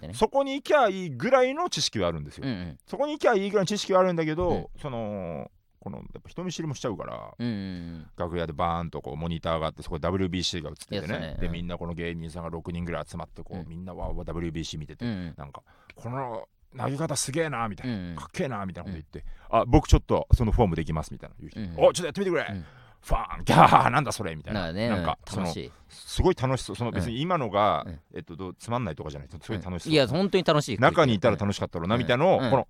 [0.00, 0.14] ね。
[0.14, 2.78] そこに行きゃいいぐらいの知識はあるんですよ、うんうん。
[2.86, 4.66] そこに行きゃいいぐらいの知識はあるんだけど、うん。
[4.80, 11.06] そのこのやっぱ人見知りもしちゃうから、うんうん楽屋でバーンとこうモニターがあってそこで WBC が映っててね。
[11.06, 13.68] ねうんでみんなこの芸人さんが6人ぐらい集まってこう、うん。
[13.68, 15.34] みんなわーわー WBC 見てて、うんうん。
[15.36, 15.62] なんか
[15.94, 18.16] この投げ方すげえなみたいな、うんうん。
[18.16, 22.64] かっけえなみたいなこと言って、あ僕ちょっとそのフォームできますみたいな言う人、うんおちょっとやってみてくれ、うん。
[23.02, 24.72] ファンギャーなんだそれみたいな。
[24.72, 25.72] ねなんかその楽しい。
[25.88, 26.76] すごい楽しそう。
[26.76, 28.00] その別に今のが、うん。
[28.14, 29.28] えっとどうつまんないとかじゃない。
[29.28, 30.78] すごい楽しそう、いや本当に楽しい。
[30.78, 32.00] 中にいたら楽しかったろうなうん。
[32.00, 32.50] みたいなのを、うん。
[32.50, 32.68] この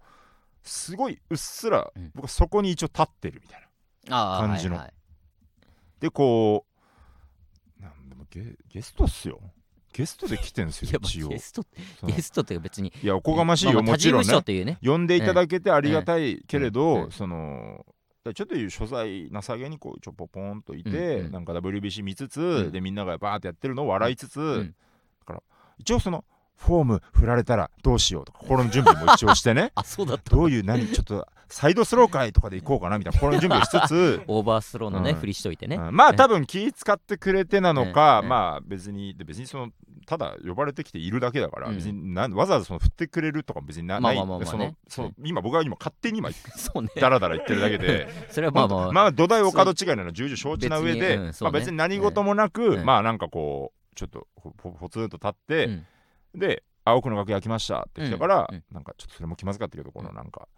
[0.66, 2.10] すごいうっすら、うん。
[2.14, 3.66] 僕はそこに一応立ってるみたいな。
[4.40, 4.76] 感じの。
[4.76, 4.92] はいはい。
[6.00, 6.66] でこ
[7.80, 9.40] うなんでもゲゲストっすよ。
[9.92, 11.28] ゲストで来てんすよ 一応。
[11.28, 11.64] ゲスト
[12.04, 14.78] ゲストって別にいやおこがましいよ、もちろんね。
[14.82, 17.86] 呼んでいただけてありがたいけれど、その
[18.34, 21.26] ちょっという所在なさげにこうちょぽぽんといて、うん。
[21.26, 21.32] うん。
[21.32, 22.72] なんか WBC 見つつ、ん。
[22.72, 24.74] でみんながバーってやってるのを笑いつつ、ん。
[25.20, 25.42] だから
[25.78, 26.24] 一応その
[26.56, 29.72] フォーム振られたらどうしようとか心の準備も一応してね。
[29.76, 30.34] あそうだった。
[30.34, 34.22] どういう何ちょっとサイドスロー会とかで行こうかなみたいな心の準備をしつつ。
[34.26, 35.16] オーバースローのね、うん。
[35.16, 35.96] ふりしといてね、うん。
[35.96, 36.16] まあね。
[36.16, 39.68] 多分気使ってくれてなのか、うんまあ別にで別にその
[40.06, 41.76] ただ呼ばれてきているだけだから、うん。
[41.76, 46.88] 別になんわざわざその振ってくれるとか別にな,、ないまあまあまあまあそねのそのうん今僕は今勝手に今 そうね。
[46.96, 48.08] ダラダラ言ってるだけで。
[48.30, 52.84] それはまあまあ、まあ、まあ土台お門違いなのは重々承知な上で、別にまあ、別に何事もなく、うん。
[52.84, 55.86] まあなんかこうちょっとほほほつんと立って、うん
[56.34, 58.64] で「青くの楽屋来ました」って来たから、うんうん。
[58.72, 60.48] なんかちょっとそれも気まずかったけどこのなんか。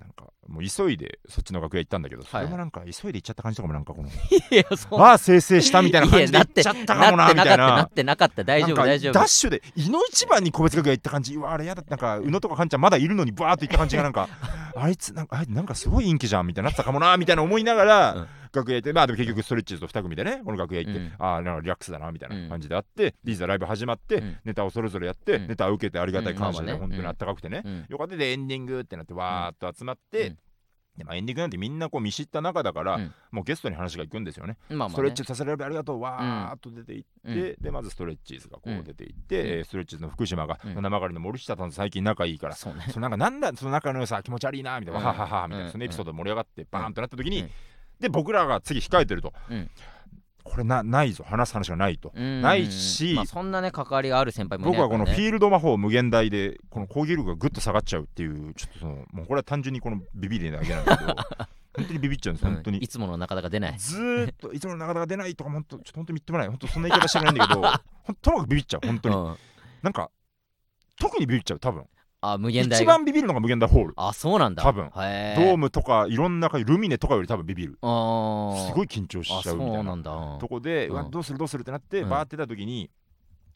[0.00, 4.12] なんかもう急いでそっちの楽屋行ったんだけど、それもなんか急いで行っちゃった感じとかもなんかこの、い
[4.52, 5.00] やそう。
[5.00, 7.74] ああ生成したみたいな感じで行っちゃったかもなみたいな。
[7.74, 8.44] なってなかった。
[8.44, 8.62] なってなかった。
[8.62, 9.12] 大丈夫大丈夫。
[9.12, 11.34] ダッシュで井の一番に個別楽屋行った感じ。
[11.34, 14.28] うわあれやだなんか宇野とかカンちゃんまだいるのにバーっと行った感じがなんか
[14.76, 21.12] あいつなんかあいつなんかすごい陰気じゃんみたいになってたかもなみたいな思いながら、うん楽屋行ってまあでも結局ストレッチーズと2組でねこの楽屋行って、うん。
[21.18, 24.36] ああなんかリラックスだなみたいな感じであって、でいざライブ始まって、うん。
[24.44, 25.48] ネタをそれぞれやって、うん。
[25.48, 26.94] ネタを受けてありがたい感謝で、うんまあまあね。
[26.94, 27.86] 本当にあったかくてね、うん。
[27.88, 30.38] よかったでエンディングってなってわーっと集まって、うん。
[30.98, 33.14] でまあ、エンディングなんてみんなこう見知った中だから、うん。
[33.30, 34.56] もうゲストに話が行くんですよね。
[34.68, 39.46] まあまあ、ね、ストレッチさせられてありがとうわーっと出て行って、でまずストレッチーズがこう出て行って、うん。
[39.46, 40.74] えーストレッチーズの福島が、うん。
[40.74, 42.86] 七曲りの森下さんと最近仲いいから、そうね。
[42.90, 45.72] そのなんかなんだその仲の良さ気持ち悪いなみたいな、はははみたいな、うん。
[45.72, 47.50] そのエピソード盛り上がってバーンとなった時に、うん
[48.00, 49.70] で僕らが次控えてると、うん。
[50.44, 51.24] これなないぞ。
[51.28, 52.10] 話す話がないと。
[52.14, 61.14] うんないしまあ、そんなね関わりがある先輩もいない僕はこのフィールド魔法無限大でこの攻撃力がぐっと下がっちゃうっていうちょっとそのもうこれは単純にこのビビりだけなんだけど
[61.76, 62.78] 本当にビビっちゃうんです本当に。
[62.78, 63.78] うんいつもの中田が出ない。
[63.78, 66.56] ずーっといつものなかなか出ないとか本当ちょっと本当に言ってもらえない。
[66.56, 69.14] 本当そんな言い方してないんだけどほんとにかくビビっちゃう本当に。
[69.14, 69.36] うん。
[69.82, 70.10] なんか
[70.98, 71.84] 特にビビっちゃう多分
[72.20, 73.94] あ無限大一が番ビビるのが無限大ホール。
[73.96, 74.62] あそうなんだ。
[74.62, 74.86] 多分。
[74.96, 77.72] へドームとかいろんなルミネとかより多分ビビる。
[77.74, 80.38] すごい緊張しあちゃうみたいな。
[80.40, 80.96] とこで、ううん。
[80.96, 82.08] わどうするどうするってなって、うん。
[82.08, 82.90] バーってた時に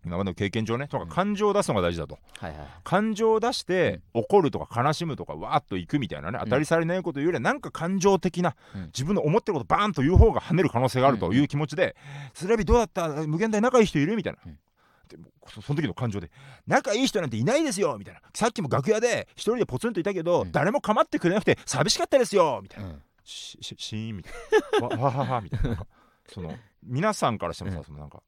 [0.05, 2.19] 今までの経験上ねとか感情を出すのが大事だと。
[2.39, 2.67] はいはい。
[2.85, 8.85] 感情を出して、怒るとか悲しむとかわーっといくみたいなね当たり障りないことよりはなんか感情的な、うん。
[8.87, 11.97] 自分の思ってることバーンと言う方が跳ねる可能性があるという気持ちで
[12.33, 13.09] 「スラビどうだった？
[13.27, 14.39] 無限大仲いい人いる?」みたいな。
[14.47, 14.59] うん
[15.17, 16.31] でもそその時の感情で
[16.67, 18.21] 「仲いい人なんていないですよ」みたいな。
[18.35, 20.53] さっきも楽屋で一人でポツンといたけど、うん。
[20.53, 22.91] 誰も構ってくれなくて寂しかったですよみたいな。
[22.91, 23.03] うん。
[23.25, 24.33] ししシーンみたい
[24.81, 24.89] な。
[24.89, 25.87] わわははみたいな。
[26.33, 27.85] その皆さんからしてもさ、うん。
[27.85, 28.23] そのなんか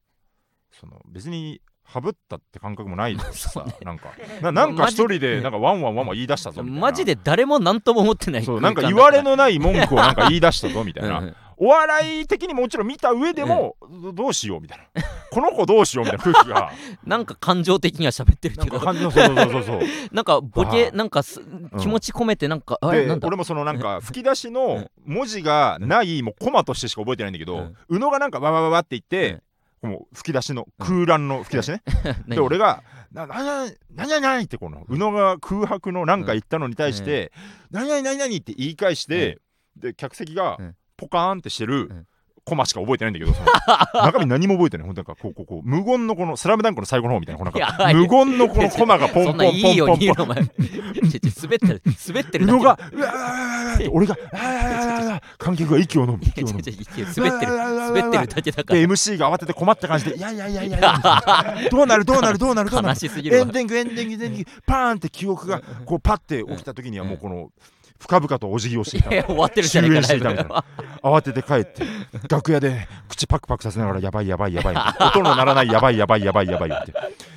[0.73, 3.77] その別にハブったって感覚もないしさ、 そうね。
[3.83, 6.81] なんかななんか一人でなんかワンワンワンワン言い出したぞみたいな。
[6.81, 15.03] マジで誰も何とも思ってないそうなんか謂れのない文句をなんか言い出したぞみたいな、お笑い的にもちろん見た上でも、どどうしようみたいな。
[15.31, 16.73] この子どうしようみたいな空気が。
[17.05, 19.81] なんか感情的には喋ってるなんけどか感じのそうそうそうそう。
[20.13, 21.41] なんかボケなんかす
[21.81, 23.25] 気持ち込めてなんかあれなんだ？
[23.25, 27.77] で俺もそのなんか吹き出しの文字がないもうコマとしてしか覚えてないんだけど、うん。
[27.89, 29.43] 宇野がなんかわわわわって言って、
[29.83, 31.83] もう吹き出しの空欄の吹き出しね、
[32.27, 37.33] で俺が「ななななになに?」ってこの宇野が空白のなんか言ったのに対して
[37.71, 39.39] 「なになになになに?」って言い返して、
[39.77, 42.07] で客席がうんポカーンってしてるん
[42.45, 43.33] コマしか覚えてないんだけど
[44.05, 50.45] 中身何も覚えてないほんとなんかこうこうこう無言のこの「スラムダンクの最後の方みたいなこうなんか無言のこのコマがポンポンポンそんないいようポンポンに言うのお前。
[51.11, 61.57] ちょちょ滑ってる滑ってるだけ宇野が「うわー俺が「あーあーあーあー観客が息を飲む息を飲むちょちょいや滑ってる滑ってるだけだかで MC が慌てて困った感じで「いやいやいやいやいや。
[61.73, 62.99] どうなるどうなるどうなるどうならる。
[63.01, 63.43] 悲しすぎるわ。
[63.43, 64.45] エンディングエンディングエンディング。
[64.67, 67.51] パーンって記憶がこうパッて起きた時にはもうこの
[68.01, 69.13] 深々とお辞儀をしていた。
[69.13, 70.65] い や終わってるじゃねえか終焉していたみたいな。
[71.03, 71.83] 慌てて帰って
[72.31, 74.77] 楽屋で口パクパクさせながらやばいやばいやばい
[75.09, 76.95] 音の鳴らないやばいやばいやばいやばいって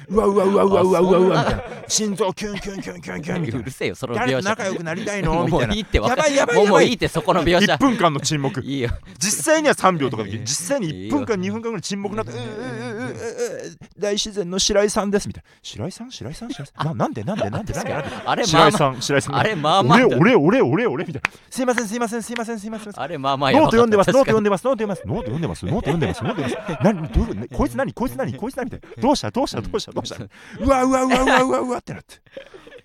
[0.08, 8.89] うわうわうわうわうわうわうわみたいな心臓キュンキュンキュンキュンキュンみたいうなるせえよその誰と仲良くなりたいのみもたいうないいってやばいやばいもうやばいもういいってそこの描写1分間の沈黙いいよ
[9.20, 25.06] 実際には3秒とかで実際に1分間いい2分間ぐらい沈黙になって「ううううううう大自然の白井さんです」みたいな「白井さん白井さん白井さんななんでなんでなんでなんであれま白井さん白井さんああれまあまあ俺俺俺俺俺みたいな「すいませんすいませんすいませんすいません」あれまあまあノート読んでますノート読んんでますノート読んでます。
[25.08, 26.84] ノート読んでますノート読んでますノート読んでます。
[26.84, 27.93] 何どういう こいつ何？
[27.93, 28.34] こいつ何？
[28.34, 28.65] こいつ何？
[28.65, 29.02] みたいな。
[29.02, 29.32] どうした？
[29.32, 29.62] どうした？
[29.62, 29.91] どうした？
[29.91, 30.24] どうした？
[30.60, 32.15] うわうわうわうわうわうわってなって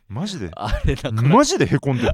[0.08, 0.50] マジで
[1.22, 2.10] マジでへこんでる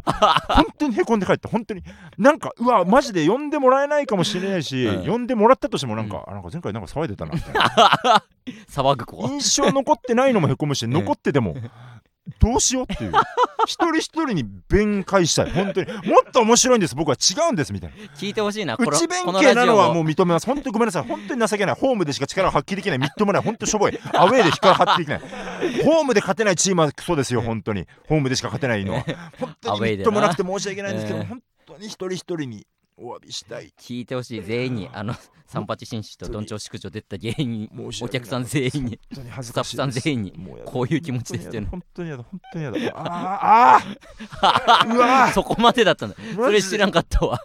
[0.49, 1.83] 本当にへこんで帰った本当に
[2.17, 8.23] なんかうわマジで呼んでもらえないかもしれないし、うん呼んでもらったとしてもなんか、あなんか前回なんか騒いでたなみたいな
[8.71, 11.57] 騒ぐ子印象残ってないのもへこむし、残ってても
[12.41, 13.13] どうしようっていう。
[13.67, 15.51] 一人一人に弁解したい。
[15.51, 15.93] 本当に。
[15.93, 16.95] もっと面白いんです。
[16.95, 17.97] 僕は違うんですみたいな。
[18.15, 18.77] 聞いてほしいな。
[18.79, 20.47] 内弁慶なのはもう認めます。
[20.47, 21.03] 本当にごめんなさい。
[21.05, 21.75] 本当に情けない。
[21.75, 22.99] ホームでしか力を発揮できない。
[22.99, 23.43] みっともない。
[23.43, 23.99] 本当にしょぼい。
[24.15, 25.21] アウェーでしか発揮できない。
[25.85, 27.41] ホームで勝てないチームはクソですよ。
[27.41, 27.87] 本当に。
[28.09, 29.05] ホームでしか勝てないのは。
[29.39, 31.25] 本当にみっともなくて申し訳ないんですけどええ。
[31.25, 32.67] 本当に一人一人に
[33.01, 33.73] お詫びしたい。
[33.79, 34.91] 聞いてほしい全員に。
[34.93, 35.15] あの
[35.47, 37.71] 三八紳士とどんちょう宿女出た芸人。
[38.03, 39.01] お客さん全員に。
[39.41, 40.33] スタッフさん全員に。
[40.65, 41.69] こういう気持ちですよね。
[41.71, 42.25] 本当にやだ。
[42.25, 42.79] 本当にやだ。
[42.79, 45.27] 本当にやだあー。
[45.29, 47.41] あ そこまでだったんだそれ知らんんかったわ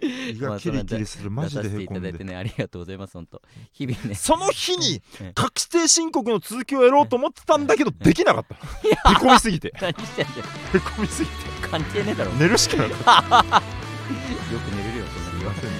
[0.32, 1.30] 胃がキリキリする。
[1.30, 1.78] マジでへこんで。
[1.78, 3.42] ていただいてねありがとうございます本当。
[3.72, 4.14] 日々ね。
[4.14, 5.32] その日にええ。
[5.34, 8.54] 確定申告の続きをやろうと思ってたんだけどできなかった。
[8.54, 9.72] へこみすぎて。
[9.80, 10.44] 何してんだよ。
[10.74, 11.34] へこみすぎて。
[11.70, 12.30] 関係ねえだろ。
[12.32, 13.62] よ寝るしかなかった。
[14.10, 15.70] く寝れるよそんなに言わせん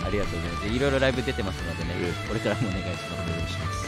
[0.00, 0.68] の ありがとうございます。
[0.68, 1.90] いろいろライブ出てますのでね。
[1.96, 2.28] え。
[2.28, 3.12] これからもお願いします。
[3.12, 3.79] お願いします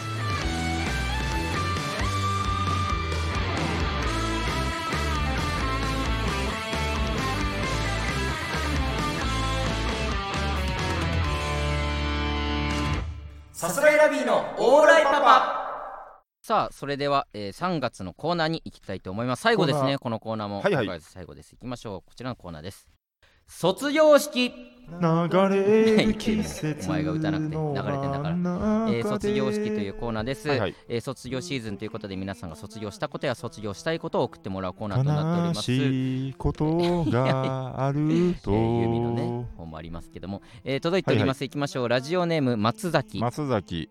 [13.62, 16.18] さすらいラビーのオーライパパ。
[16.42, 19.42] さあそれでは、えー3月のコーナーに行きたいと思います。
[19.42, 21.00] 最後ですねこのコーナーも、はいはい。
[21.00, 21.52] 最後です。
[21.52, 22.02] 行きましょう。
[22.04, 22.88] こちらのコーナーです
[23.58, 24.52] 卒業式。
[25.00, 28.34] 流れる季節お前が歌わなくて流れてんだから。
[28.90, 30.60] えー卒業式というコーナーです、はい。
[30.60, 35.62] はいえー卒業シーズンということで皆さんが卒業したことや卒業したいことを送ってもらうコーナーとなっており悲ます。
[35.62, 38.50] しいことがあると。
[38.52, 41.88] えー、のね本もありますけども、えー届いております、いきましょう。
[41.88, 43.20] ラジオネーム松崎。
[43.20, 43.88] 松崎。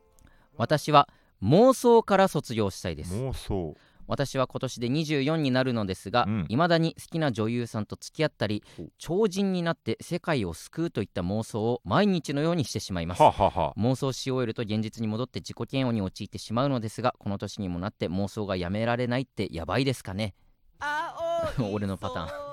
[0.58, 1.08] 私は
[1.42, 3.14] 妄想から卒業したいです。
[3.16, 3.76] 妄想
[4.12, 6.46] 私は今年で24になるのですがうん。
[6.50, 13.22] いま、未だに好きな女優さんと付き合ったりお超人になって世界を救うといった妄想を毎日のようにしてしまいます。
[13.22, 20.36] はあは妄想し終えると現実に戻って自己嫌悪に陥ってしまうのですがこの年にもなって妄想がやめられないってやばいですかね。
[21.72, 22.51] 俺のパターン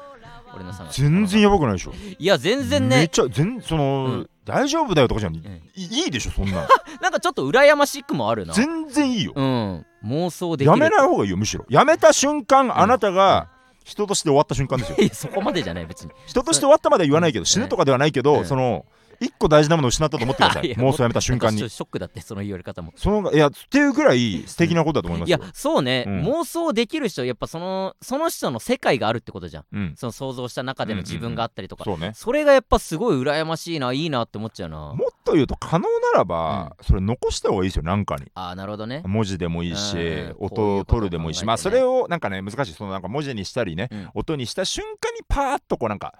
[0.58, 1.92] 俺のさ全然やばくないでしょ。
[2.18, 4.30] いや全然ね、めっちゃ全その、うん。
[4.44, 5.36] 大丈夫だよとかじゃん。
[5.36, 5.62] いうん。
[5.76, 6.68] いいでしょそんなの。
[7.00, 8.54] なんかちょっと羨ましくもあるな。
[8.54, 9.32] 全然いいよ。
[9.36, 9.86] うん。
[10.04, 10.70] 妄想できる。
[10.70, 11.64] やめない方がいいよむしろ。
[11.68, 13.48] やめた瞬間あなたが
[13.84, 15.08] 人として終わった瞬間ですよ。
[15.12, 16.12] そこまでじゃない別に。
[16.26, 17.46] 人として終わったまでは言わないけどうん。
[17.46, 18.44] 死ぬとかではないけどうん。
[18.46, 18.84] その
[19.20, 20.74] 一個大事なものを失ったと思ってください。
[20.78, 21.58] 妄想やめた瞬間に。
[21.58, 22.92] ショックだってその言われ方も。
[22.96, 25.38] そのいやっていうぐらい素敵なことだと思いますよ。
[25.38, 26.20] いやそうね、うん。
[26.22, 29.64] 妄想できる人やっぱそのその人の世界があるってことじゃん。
[29.72, 29.94] うん。
[29.96, 34.78] その想像した中での自分があったりとか、そうねそれがやっぱすごい羨ましいないいなって思っちゃうな。
[34.94, 38.30] もっと言うと可能ならばそれ残した方がいいですよなんかに。
[38.34, 39.02] ああなるほどね。
[39.04, 39.96] 文字でもいいし
[40.38, 41.40] 音を取るでもいいし。
[41.40, 42.72] ねまあそれをなんかね難しい。
[42.74, 44.08] そのなんか文字にしたりねうん。
[44.14, 46.14] 音にした瞬間にパーッとこうなんか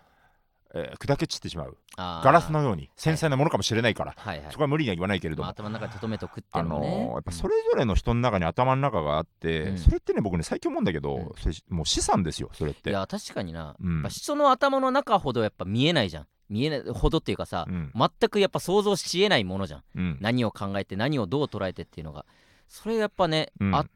[0.74, 1.76] えー砕け散ってしまう。
[1.96, 4.52] ガラスのように繊細なものかもしれないからはいはい。
[4.52, 9.78] そこは無理には言わないけれどまあ、も頭の中で留めとくっていあうのもね、のーやっぱそれぞれの人の中に頭の中があって、うん。
[9.78, 11.32] それってね僕ね最近思うんだけど、うん。
[11.38, 12.90] それもう資産ですよそれって。
[12.90, 14.04] いや確かにな、うん。
[14.08, 16.26] 人の頭の中ほどやっぱ見えないじゃん。
[16.48, 17.92] 見えないほどっていうかさ、うん。
[17.94, 19.82] 全くやっぱ想像しえないものじゃん。
[19.96, 20.18] うん。
[20.20, 22.24] 何を考えて何をどう捉えてっていうのが。
[22.68, 23.74] それやっぱね、うん。
[23.74, 23.86] あ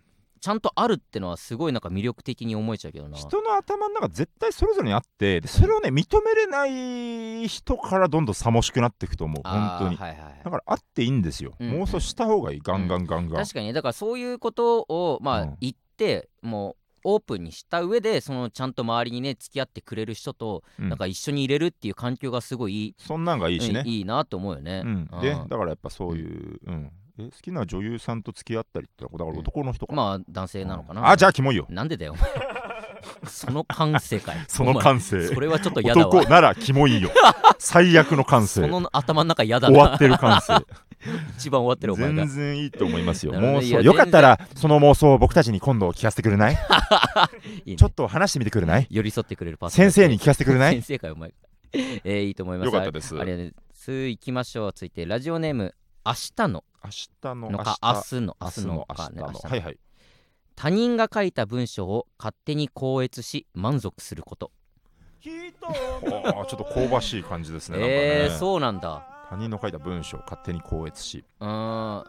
[0.43, 3.17] ちゃんとあるってのはすごいなんか魅力的に思えちゃうけどな。
[3.17, 9.49] 人の頭の中絶対それぞれにあってでそれをね認めれない人からどんどんさもしくなっていくと思う。
[9.49, 9.97] 本当に。
[9.97, 10.41] はいはいはい。
[10.45, 13.67] だからあっていいんですよ、うん妄想した方がいいガンガンガンガン、確かに。
[13.67, 15.57] ねだからそういうことをまあうん。
[15.61, 20.89] 言って、もうオープンにした上でそのちゃんと周りにね付き合ってくれる人と、うん。
[20.89, 23.85] なんか一緒に入れるっていう環境がすごいいいそんなんがいいしね。
[23.87, 25.09] うん、いいなと思うよね、うん。
[25.13, 25.21] うん。
[25.21, 26.91] でだからやっぱそういう、うん
[27.29, 31.67] え好きな女優さんと付き合ったりってだから男の人かな、まあ男性なのかな、あじゃあキモいよ。
[31.69, 32.15] なんでだよ。
[32.15, 32.31] お 前
[33.27, 34.37] その感性かい。
[34.49, 35.27] その感性。
[35.27, 36.09] それはちょっと嫌だわ。
[36.09, 37.11] 男ならキモいよ。
[37.59, 38.63] 最悪の感性。
[38.63, 39.75] その頭の中嫌だな。
[39.75, 40.55] 終わってる感性。
[41.37, 43.33] 一番終わってるお前が全然いいと思いますよ。
[43.35, 43.81] 妄想。
[43.81, 46.57] よかったらその妄想を僕たちに今度聞かせてくれない？
[47.65, 47.77] いいね。
[47.77, 48.87] ちょっと話してみてくれない？
[48.89, 50.75] 寄り添ってくれるパー先生に聞かせてくれない？
[50.75, 51.35] 先生かよお前。
[51.73, 52.67] えー、いいと思います。
[52.67, 53.19] よかったです。
[53.19, 54.73] ありがとうございます行きましょう。
[54.73, 56.65] 続いてラジオネーム明日の。
[56.85, 56.91] 明
[57.23, 59.51] 日ののか明日の明日の明日のかね明日の。
[59.51, 59.79] はいはい。
[60.57, 64.51] 他人が書いた文章を勝手に校閲し満足すること。
[65.25, 69.07] あーちょっと香ばしい感じですねえー、そうなんだ。
[69.31, 71.25] 他人の書いた文章を勝手に校閲し。
[71.39, 72.05] うーん。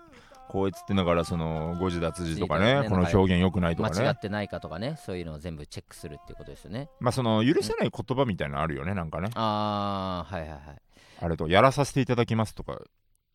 [0.49, 3.99] 校閲ってだからその誤字脱字とかねねこの表現良くないとかね。
[3.99, 6.89] 間違ってないかとかねそういうのを全部チェックするっていうことですよね。
[6.99, 9.29] まあその許せない言葉みたいなのあるよねなんかね。
[9.36, 10.62] あーはいはいはい。
[11.21, 12.82] あれとやらさせていただきますとか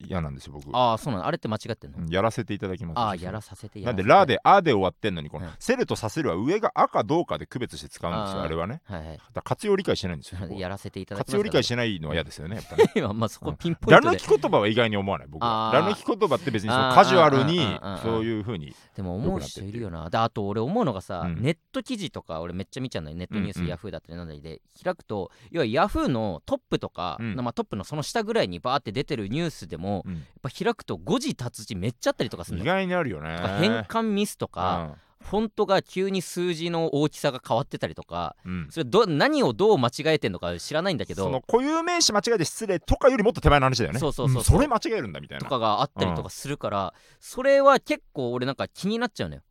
[0.01, 0.75] 嫌なんですよ僕。
[0.77, 2.99] ああそうなのあれって間違ってんの、うんやらせていただきます。
[2.99, 8.81] ああやらさせてやなんでラであで終わってんのにこのはいセルとさせるは上が赤どうかで区別して使うんですよあーあれはね。
[8.85, 9.17] はいはい。
[9.17, 12.93] だから活用理解してないんですよ やらせていただきます活用理解してないのは嫌ですよねやっぱね。
[12.97, 14.16] 今まあそこピンポイラントで。
[14.18, 15.70] 抜き言葉は意外に思わない僕は。
[15.70, 15.81] あー。
[15.81, 18.59] ラ抜き言葉って別にそのカジュアルにあーあーあーそういうふう。
[18.59, 20.09] にでも思う人いるよな。
[20.11, 21.43] であと俺思うのがさ、うん。
[21.43, 23.16] ネット記事とか俺めっちゃ見ちゃうのよ。
[23.16, 24.61] ネットニュース、うんうんヤフーだったりなんだりで。
[24.83, 27.35] 開くと要はヤフーのトップとか、うん。
[27.37, 30.14] まあ、トップのその下ぐらいにバーって出てるニュースでもうん。
[30.14, 33.36] やっぱ開くと誤字脱字めっちゃあったりとかする意外にあるよね。
[33.61, 38.53] 変換ミスとか、フォントが急に数字の大きさが変わってたりとかうん。
[38.53, 43.99] うんそれど何をどう間違えてんのか知らないんだけどその固有名詞間違えて失礼とかよりもっと手前の話だよね。
[43.99, 45.45] そうそうそうそれ間違えるんだみたいな。
[45.45, 49.43] とかがあったりとかするから、それは結構俺なんか気になっちゃうのよ。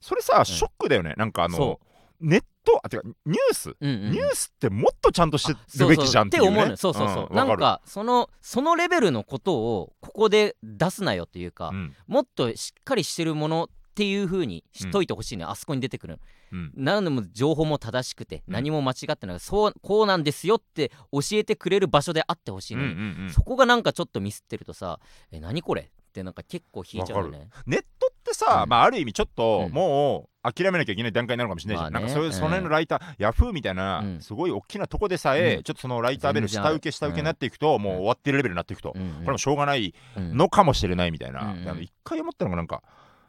[0.00, 1.14] それさショックだよね。
[1.16, 1.80] なんかあのそ
[2.20, 3.74] ネットあてかニュース？
[3.80, 4.04] うんうん。
[4.04, 6.48] うんニュースってもっとちゃんとしてるべきじゃんっていうね。
[6.48, 6.76] 思うのよ。
[6.76, 7.34] そうそうそう、んわる。
[7.34, 11.94] なんかそのそのレベルのことをここで出すなよっていうか、うん。
[12.06, 16.20] もっとしっかりしてるものっていう風にしといてほしいね、あそこに出てくる
[16.52, 16.72] うん。
[16.74, 18.54] 何でも情報も正しくてうん。
[18.54, 23.30] 何も間違ってない、そうこうなんですよって教えてくれる場所であってほしいうんうのに、んうん。
[23.30, 25.00] そこがなんかちょっとミスってるとさ
[25.32, 25.82] え何これ？
[25.82, 27.48] ってなんか結構引いちゃうよね。
[27.66, 28.68] ネットってさ、うん。
[28.68, 29.72] まあ、ある意味ちょっとうん。
[29.72, 32.06] もう諦めなきゃいけない段階になるかもしれないじゃん、まあね。
[32.06, 34.20] なんかそういううんその辺のライター、ヤフーみたいな、うん。
[34.20, 35.62] すごい大きなとこでさえ、うん。
[35.62, 40.36] ちょっとそのライターベル下請け下請けになっていくと、もう終わってるレベルになっていくと、これもしょうがないうん。
[40.36, 42.82] のかもしれないみたいな、一回思ったのがなんか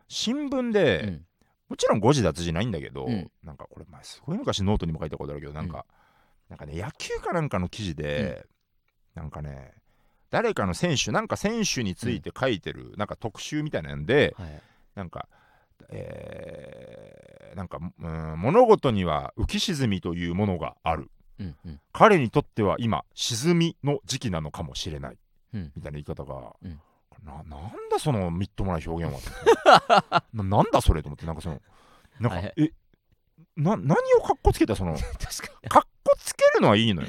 [0.07, 1.25] 新聞で、うん。
[1.69, 3.31] もちろん誤字脱字ないんだけど、うん。
[3.43, 5.85] なんかこれ前すごい昔ノートにも書いたことあるけどなんか、
[6.49, 8.45] なんかね野球かなんかの記事で、
[9.15, 9.73] なんかね
[10.31, 14.61] 誰かの選手なんか選手について書いてる、なんか特集みたいなんではい
[14.95, 15.27] なんか
[15.89, 17.21] えー
[17.55, 21.11] なんか、うん、物事には浮き沈みというものがある。
[21.39, 21.79] うんうん。
[21.91, 25.17] 彼にとっては今沈みの時期なのかもしれない、
[25.53, 25.71] うん。
[25.75, 26.79] みたいな言い方が、うん。
[27.23, 30.23] ななんだそのみっともない表現は。
[30.33, 31.61] ななんだそれと思ってなんかその
[32.19, 32.53] なんか、はいはい。
[32.57, 32.73] え
[33.57, 35.87] な何をかっこつけたその 確かかっこ
[36.31, 37.07] つけるのはいいのよ。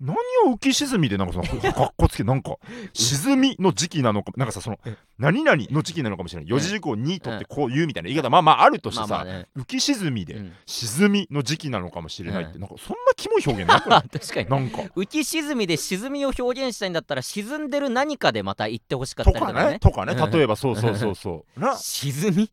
[0.00, 0.16] 何
[0.46, 2.56] を浮き沈みでなんかそのかっこつけなんか
[2.92, 6.50] 沈みの時期なのかなんかさそのえ何々の時期なのかもしれない。
[6.50, 8.08] 四字熟語にとってこう言うみたいな。
[8.08, 9.24] 言い方まあまああるとしてさ、
[9.56, 10.52] 浮き沈みでうん。
[10.66, 12.60] 沈みの時期なのかもしれないって、うん。
[12.60, 14.08] なんかそんなキモい表現なくない？
[14.10, 14.48] 確かに。
[14.48, 14.78] なんか。
[14.96, 19.72] 浮き沈みで沈みを表現したいんだったら沈んでる何かでまた言ってほしかっとかたりとかね。
[19.72, 20.30] ねとかねうん。
[20.30, 21.60] 例えばそうそうそうそう。
[21.60, 22.50] な沈み？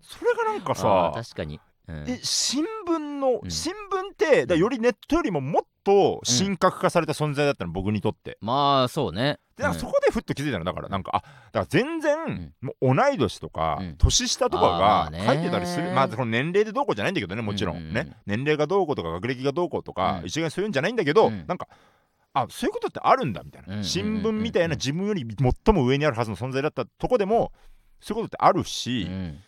[0.00, 3.50] それがなんかあさー確かに、うんえ新聞の、うん。
[3.50, 8.38] 新聞ってだよりネットよりももっと神格化された存在だったの、僕にとって。
[8.40, 9.38] まあそうね。
[9.56, 12.54] でなんかそこでふっと気づいたのだからなんかあだから全然、ん。
[12.60, 13.96] もう同い年とか、うん。
[13.96, 15.92] 年下とかあーまが書いてたりする。
[15.92, 17.82] まあこの年齢でどうこうじゃないんだけどねもちろん、うん。
[17.82, 17.94] うんうん。
[17.94, 18.16] ね。
[18.26, 20.26] 年齢がどうこうとか学歴がどうこうとか、うん。
[20.26, 21.44] 一概にそういうんじゃないんだけど、うん。
[21.46, 21.68] なんか
[22.32, 23.84] あそういうことってあるんだみたいな、うんうんうんうん。
[23.84, 25.26] 新聞みたいな自分より
[25.64, 27.52] 最も上にあるはずの存在だったとこでも
[28.00, 29.38] そういうことってあるし、うん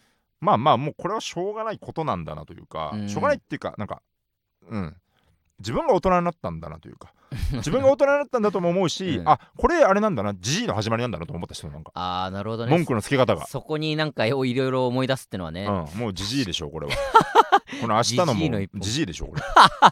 [0.41, 3.09] まあまあもうこれはしょうがないことなんだなというか、うん。
[3.09, 4.03] しょうがないっていうかなんか
[4.69, 4.97] うん。
[5.59, 7.15] 自分が大人になったんだなというか
[7.55, 9.29] 自分が大人になったんだとも思うし、うん。
[9.29, 12.71] あこれあれなんだなじいの始まりなんだなと思った人なんかああなるほどね。
[12.71, 16.93] 文句のつけ方が、そこになんかいろいろ思い出すってのはね、うん、もうじじいでしょうこれは。
[17.81, 19.43] この明日のもじじいでしょうこれ、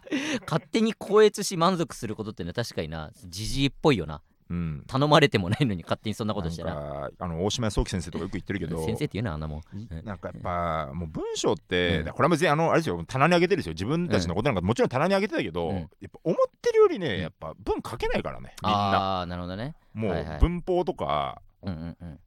[0.46, 3.10] 勝手に超越し満足することってね確かにな。
[3.26, 8.84] じじいっぽいよなうん、頼まれてもないのに勝手にそんなことしてななんかあの大島康樹先生とかよく言ってるけど。
[8.84, 9.78] 先生って言うなあんなもん。
[9.80, 13.72] いなんかやっぱもう文章って、うんこれは別にあのあれですよ棚に上げてるんですよ。
[13.72, 17.20] 自分たちのことなんかもちろん棚に上げてたけど、うんやっぱ思ってるよりね、うん。
[17.22, 18.78] やっぱ文書けないからねみんな。
[18.78, 19.74] ああなるほどね。
[19.94, 20.36] もはいはい。
[20.36, 22.20] う文法とかうんうんうん。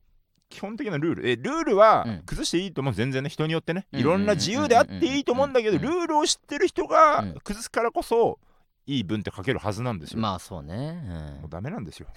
[0.50, 1.30] 基本的なルール。
[1.30, 2.24] えルールはうん。
[2.26, 3.86] 崩していいと思う全然ね人によってね。
[3.94, 4.00] うん。
[4.00, 5.82] いろんな自由であっていいと思うんだけどうん。
[5.82, 7.34] ルールを知ってる人がうん。
[7.44, 8.40] 崩すからこそ
[8.88, 12.08] いい文って書けるはずなんですよ、まあそうね、もうダメなんですよ。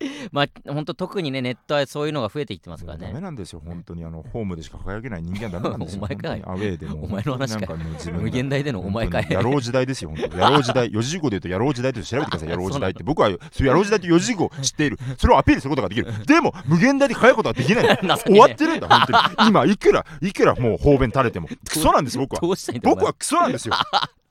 [0.00, 3.08] うん、まあほんと特にねネットはそういうのが増えてきてますからね。
[3.08, 3.60] ダメなんですよ。
[3.64, 6.02] 本当にあのホームでしか輝けない人間はダメなんですよ。
[6.04, 6.42] お前かい。
[6.46, 7.04] アウェーでも。
[7.04, 7.74] お前の話か
[8.12, 9.26] 無限大でのお前かい。
[9.28, 10.36] 野郎時代ですよ、本当に。
[10.36, 13.02] 野郎時代、 四字熟語で言うと野郎時代って調べてください、 野郎時代って。
[13.02, 14.98] 僕はそう野郎時代と四字熟語を知っている。
[15.18, 16.26] それをアピールすることができる。
[16.26, 17.98] でも、無限大で輝くことはできない。
[17.98, 19.48] 終わってるんだ、本当に。
[19.48, 21.48] 今、いくら、いくらもう方便垂れても。
[21.48, 22.40] クソなんです、僕は。
[22.82, 23.74] 僕はクソなんですよ。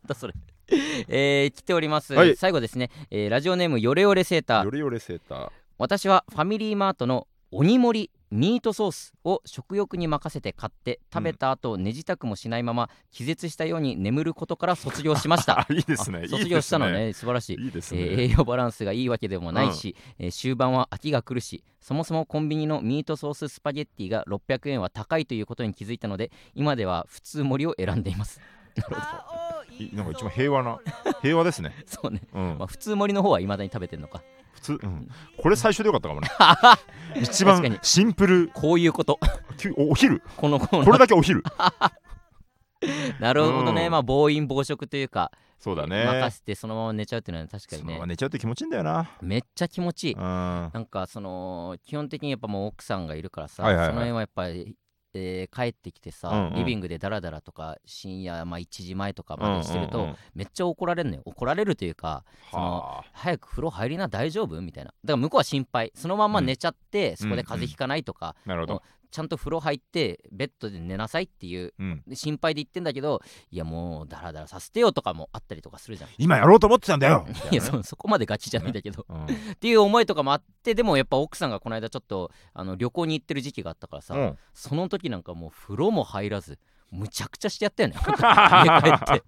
[0.10, 0.34] だそれ。
[1.08, 2.36] えー、来ております、はい。
[2.36, 4.66] 最後ですね、えーラジオネームヨレヨレセーター。
[4.66, 5.52] よれよれセーター。
[5.78, 15.62] 私はファミリーマートの鬼盛りミートソースを食欲に任せて買って食べた後、寝支度もしないまま気絶したように眠ることから卒業しました。
[15.62, 16.28] あ、 いいですね。
[16.28, 17.14] 卒業したのね。
[17.14, 17.58] 素晴らしい。
[17.58, 18.24] いいですえーね。
[18.26, 28.40] 栄養バランスがいいわけでもないし、えー終盤は飽きが来るしそもそもコンビニのミートソーススパゲッティが600円は高いということに気づいたので今では普通盛りを選んでいます
[28.90, 29.84] なるほど。
[29.84, 30.80] いなんか一番平和な、
[31.22, 31.74] 平和ですね。
[31.86, 32.58] そうね、うん。
[32.58, 32.68] まあ、。
[32.68, 34.22] 普通盛りの方はいまだに食べてるのか。
[34.54, 36.28] 普通、うん、これ最初でよかったかもね。
[37.22, 38.50] 一番シンプル。
[38.54, 39.20] こういうこと。
[39.58, 40.22] きおお昼。
[40.36, 41.44] このこのこれだけお昼。
[43.20, 43.92] なるほどね、うん。
[43.92, 46.06] まあ暴飲暴食というか、そうだね。
[46.06, 47.94] 任せてそのまま寝ちゃうっていうのは確かにね。
[47.96, 49.10] その寝ちゃうって気持ちいいんだよな。
[49.22, 50.14] めっちゃ気持ちいい。
[50.14, 50.22] うん。
[50.22, 53.92] はなんかその基本的にやっぱもう奥さんがいるからさ、はいはいはい。
[53.92, 54.76] その辺はやっぱり、
[55.14, 56.54] えー帰ってきてさ、うんうん。
[56.56, 60.18] リビングでダラダラとか深夜、まあ、1時前とかまでしてると、うんうんうん。
[60.36, 61.22] めっちゃ怒られるのよ。
[61.26, 63.06] 怒られるというかそのはあ。
[63.14, 64.62] 早く風呂入りな大丈夫？
[64.62, 64.90] みたいな。
[64.90, 65.92] だから向こうは心配。
[65.96, 72.04] そのまんま寝ちゃって、そこで風邪ひかないとか、なるほどちゃんと風呂入ってベッドで寝なさいっていううん。
[72.14, 76.10] 心配で言ってんだけどいやもうダラダラさせてよとかもあったりとかするじゃん。
[76.18, 77.26] 今やろうと思ってたんだよ。
[77.52, 79.06] いやそそこまでガチじゃないんだけど。
[79.10, 79.26] うん。
[79.26, 79.28] っ
[79.60, 84.38] ていう思いとかもあってでもやっぱ奥さんがこの間ちょっとあの旅行に行ってる時期があったからさ、うん。
[84.54, 86.60] その時なんかもう風呂も入らず
[86.92, 87.96] むちゃくちゃしてやったよね。
[88.00, 89.24] 家帰って。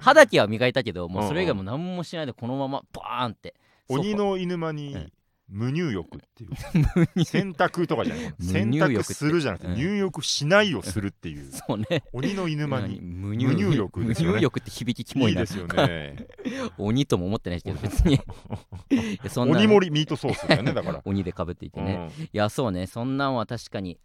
[0.00, 3.54] 歯だけは磨いたけどもうそれ以外も何もしないでこのままバーンって。
[3.88, 4.76] 鬼の犬間うん。
[4.76, 5.12] に
[5.50, 6.54] 無入浴っていう。
[7.24, 8.34] 洗濯とかじゃない。
[8.38, 11.50] 無洗濯するじゃなくてうん入浴しないをするっていう。
[11.50, 12.04] そうね。
[12.12, 13.00] 鬼の犬間に。
[13.00, 14.32] 無無入浴ですよね。
[14.32, 16.26] 無入浴って響きキモいないいですよね。
[16.78, 18.20] 鬼とも思ってないけど別に
[19.36, 21.02] 鬼盛りミートソースだよねだから。
[21.04, 22.86] 鬼でかぶっていてね、いやそうね。
[22.86, 23.98] そんなんは確かに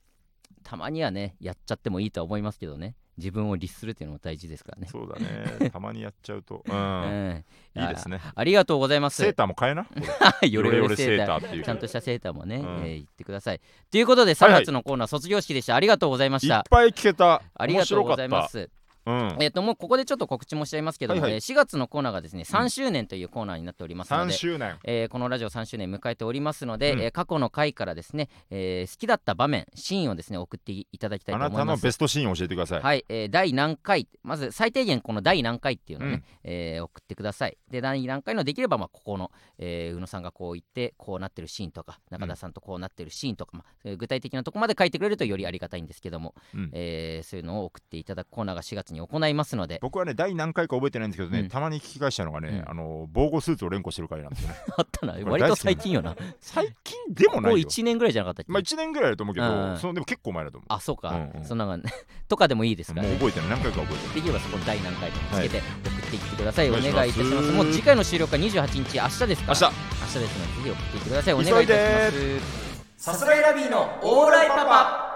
[0.63, 2.95] たまにはねやっちゃってもいいとは思いますけどね。
[3.17, 4.89] 自分を律するっていうのも大事ですからね。
[4.93, 5.69] うんそうだね。
[5.71, 6.63] たまにやっちゃうと。
[6.67, 6.75] うん。
[6.75, 7.81] うん。
[7.81, 8.19] いいですね。
[8.35, 9.21] ありがとうございます。
[9.23, 9.87] セーターも買えな？
[10.49, 11.41] よれよれセーター。
[11.41, 11.63] ーっていう。
[11.63, 12.63] ちゃんとしたセーターもね、うん。
[12.63, 13.61] えー言ってください。
[13.89, 15.75] ということで3はいはい月のコーナー卒業式でした。
[15.75, 17.41] ありがとうございましいったぱい聞けた。
[17.53, 18.51] ありがとうございま面す。
[18.51, 19.37] 白かったうん。
[19.39, 21.37] えっ、ともうここでちょっと告知もしちゃいますけども、はいはい。
[21.37, 24.77] えー4月のコーナーがですね3周年というコーナーになっておりますの3で、周年。
[24.83, 27.01] えーこのラジオ3周年迎えておりますので、うん。
[27.01, 31.83] えー過去の回からですね、えー好きだった場面シーンをですね送っていただきたいあなたのと思います。
[31.83, 32.81] ベストシーンを教えてください。
[32.81, 36.23] はい、えー第何回まず最低限この第何回っていうのをね、うん。
[36.43, 37.57] えー送ってください。
[37.69, 46.69] で第何回のできればまあここの、えー宇野さんがこう言ってこうなってるシーンとか中田さんとこうなってるシーンとか、まあ具体的なとこまで書いてくれるとよりありがたいんですけども、うん。
[46.73, 49.79] えーそういうのを送っていただくコーナーが4月に行いますので。
[49.81, 51.49] 僕はね第何回か覚えてないんですけどね、うん。
[51.49, 52.69] たまに聞き返したのがね、うん。
[52.69, 54.55] あの防護スーツを連呼してる回なんですよね。
[54.77, 55.13] あったな。
[55.13, 56.15] れ割と最近よな。
[56.39, 57.57] 最近でもここないよ。
[57.59, 59.71] 1年ぐらいじゃなかったっけ、まあ1年ぐらいだと思うけど、うん。
[59.71, 61.45] うんそのでも結構前だと思あそうか、うんうん。
[61.45, 61.83] そんなのが
[62.27, 63.09] とかでもいいですからね。
[63.09, 63.49] うもう覚えてない。
[63.49, 67.51] 何回か覚えてないできればそこ第何回とつけて送っていってください、おお願いい願いしますたします。
[67.51, 69.59] もう次回の収録は28日明日ですから。
[69.59, 69.75] 明日。
[70.05, 71.33] 明日ですのでぜひ送ってください。
[71.33, 72.65] お願いいたします。
[72.97, 75.14] さすらいラビーのオーライパパ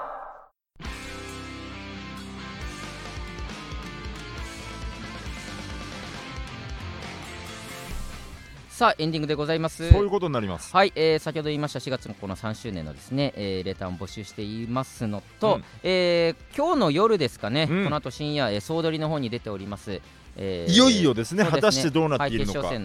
[8.79, 9.91] さあエンディングでございます。
[9.91, 10.73] そういうことになります。
[10.73, 15.63] はい、えー先ほど言いました4月のこの3周年のですね、えーレターを募集していますのと、うん。
[15.83, 17.83] えー今日の夜ですかね、うん。
[17.83, 19.99] この後深夜、えー総取りの方に出ております、
[20.37, 22.79] えーいよいよですねそう果たしてどうなっているのか、ね。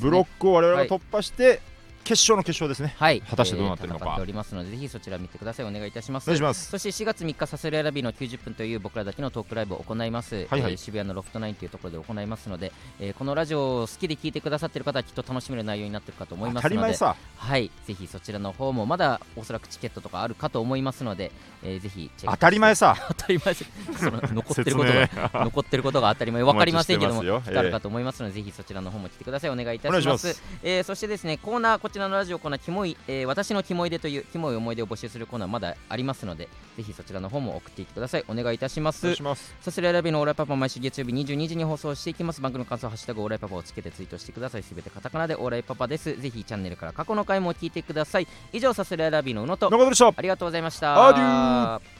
[0.00, 1.60] ブロックを我々が突破して、
[2.06, 2.94] 決勝の決勝ですね。
[2.98, 4.14] はい、果たしてどうなってるのか。
[4.16, 5.66] えーおりますのでぜひそちら見てください。
[5.66, 6.24] お願いいたします。
[6.24, 6.70] お願いします。
[6.70, 17.70] そして4月3日サスレラビーの90分という僕らだけのトークライブを行います、はいはいえー渋谷のロフトナインというところで行いますので、えーこのラジオを好きで聞いてくださっている方はきっと楽しめる内容になっているかと思いますので当たり前さはい。
[17.86, 21.32] ぜひそちらの方もまだおそらくチケットとかあるかと思いますので、
[21.64, 22.96] えーぜひ当たり前さ。
[23.08, 23.64] 当たり前そ
[24.10, 25.00] の残ってる説こと明。
[25.06, 26.42] が残ってることが当たり前。
[26.42, 27.50] 分かりませんけどもお待ちしてますよ。
[27.50, 29.50] きっとあるかと思いますので、ぜひそちらの方も来てください。
[29.50, 30.02] お願いいたします。
[30.02, 30.42] お願いします。
[30.62, 38.24] えーそしてですねコーナーこちらのラジオコーナーキモい、えー私のキモいでというキモい思い出を募集するコーナーまだありますのでぜひそちらの方も送っていってください。
[38.28, 39.08] お願いいたします。
[39.08, 39.54] いします。
[39.60, 42.40] さすらいラビのオーライパパ毎週月曜日22時に放送していきます。
[42.40, 46.20] 番組の感想ハッシュタグオーライパパをつけてツイートしてくださいすべてカタカナでオーライパパです。
[46.20, 48.28] ぜひチャンネルから過去の回も聞いてください。
[48.52, 49.70] 以上さすらいラビの宇野と。
[49.70, 50.08] 中田でした。
[50.08, 51.08] ありがとうございました。
[51.08, 51.22] アデュ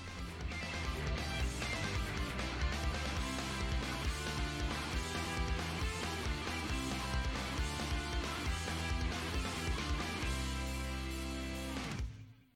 [0.03, 0.06] ー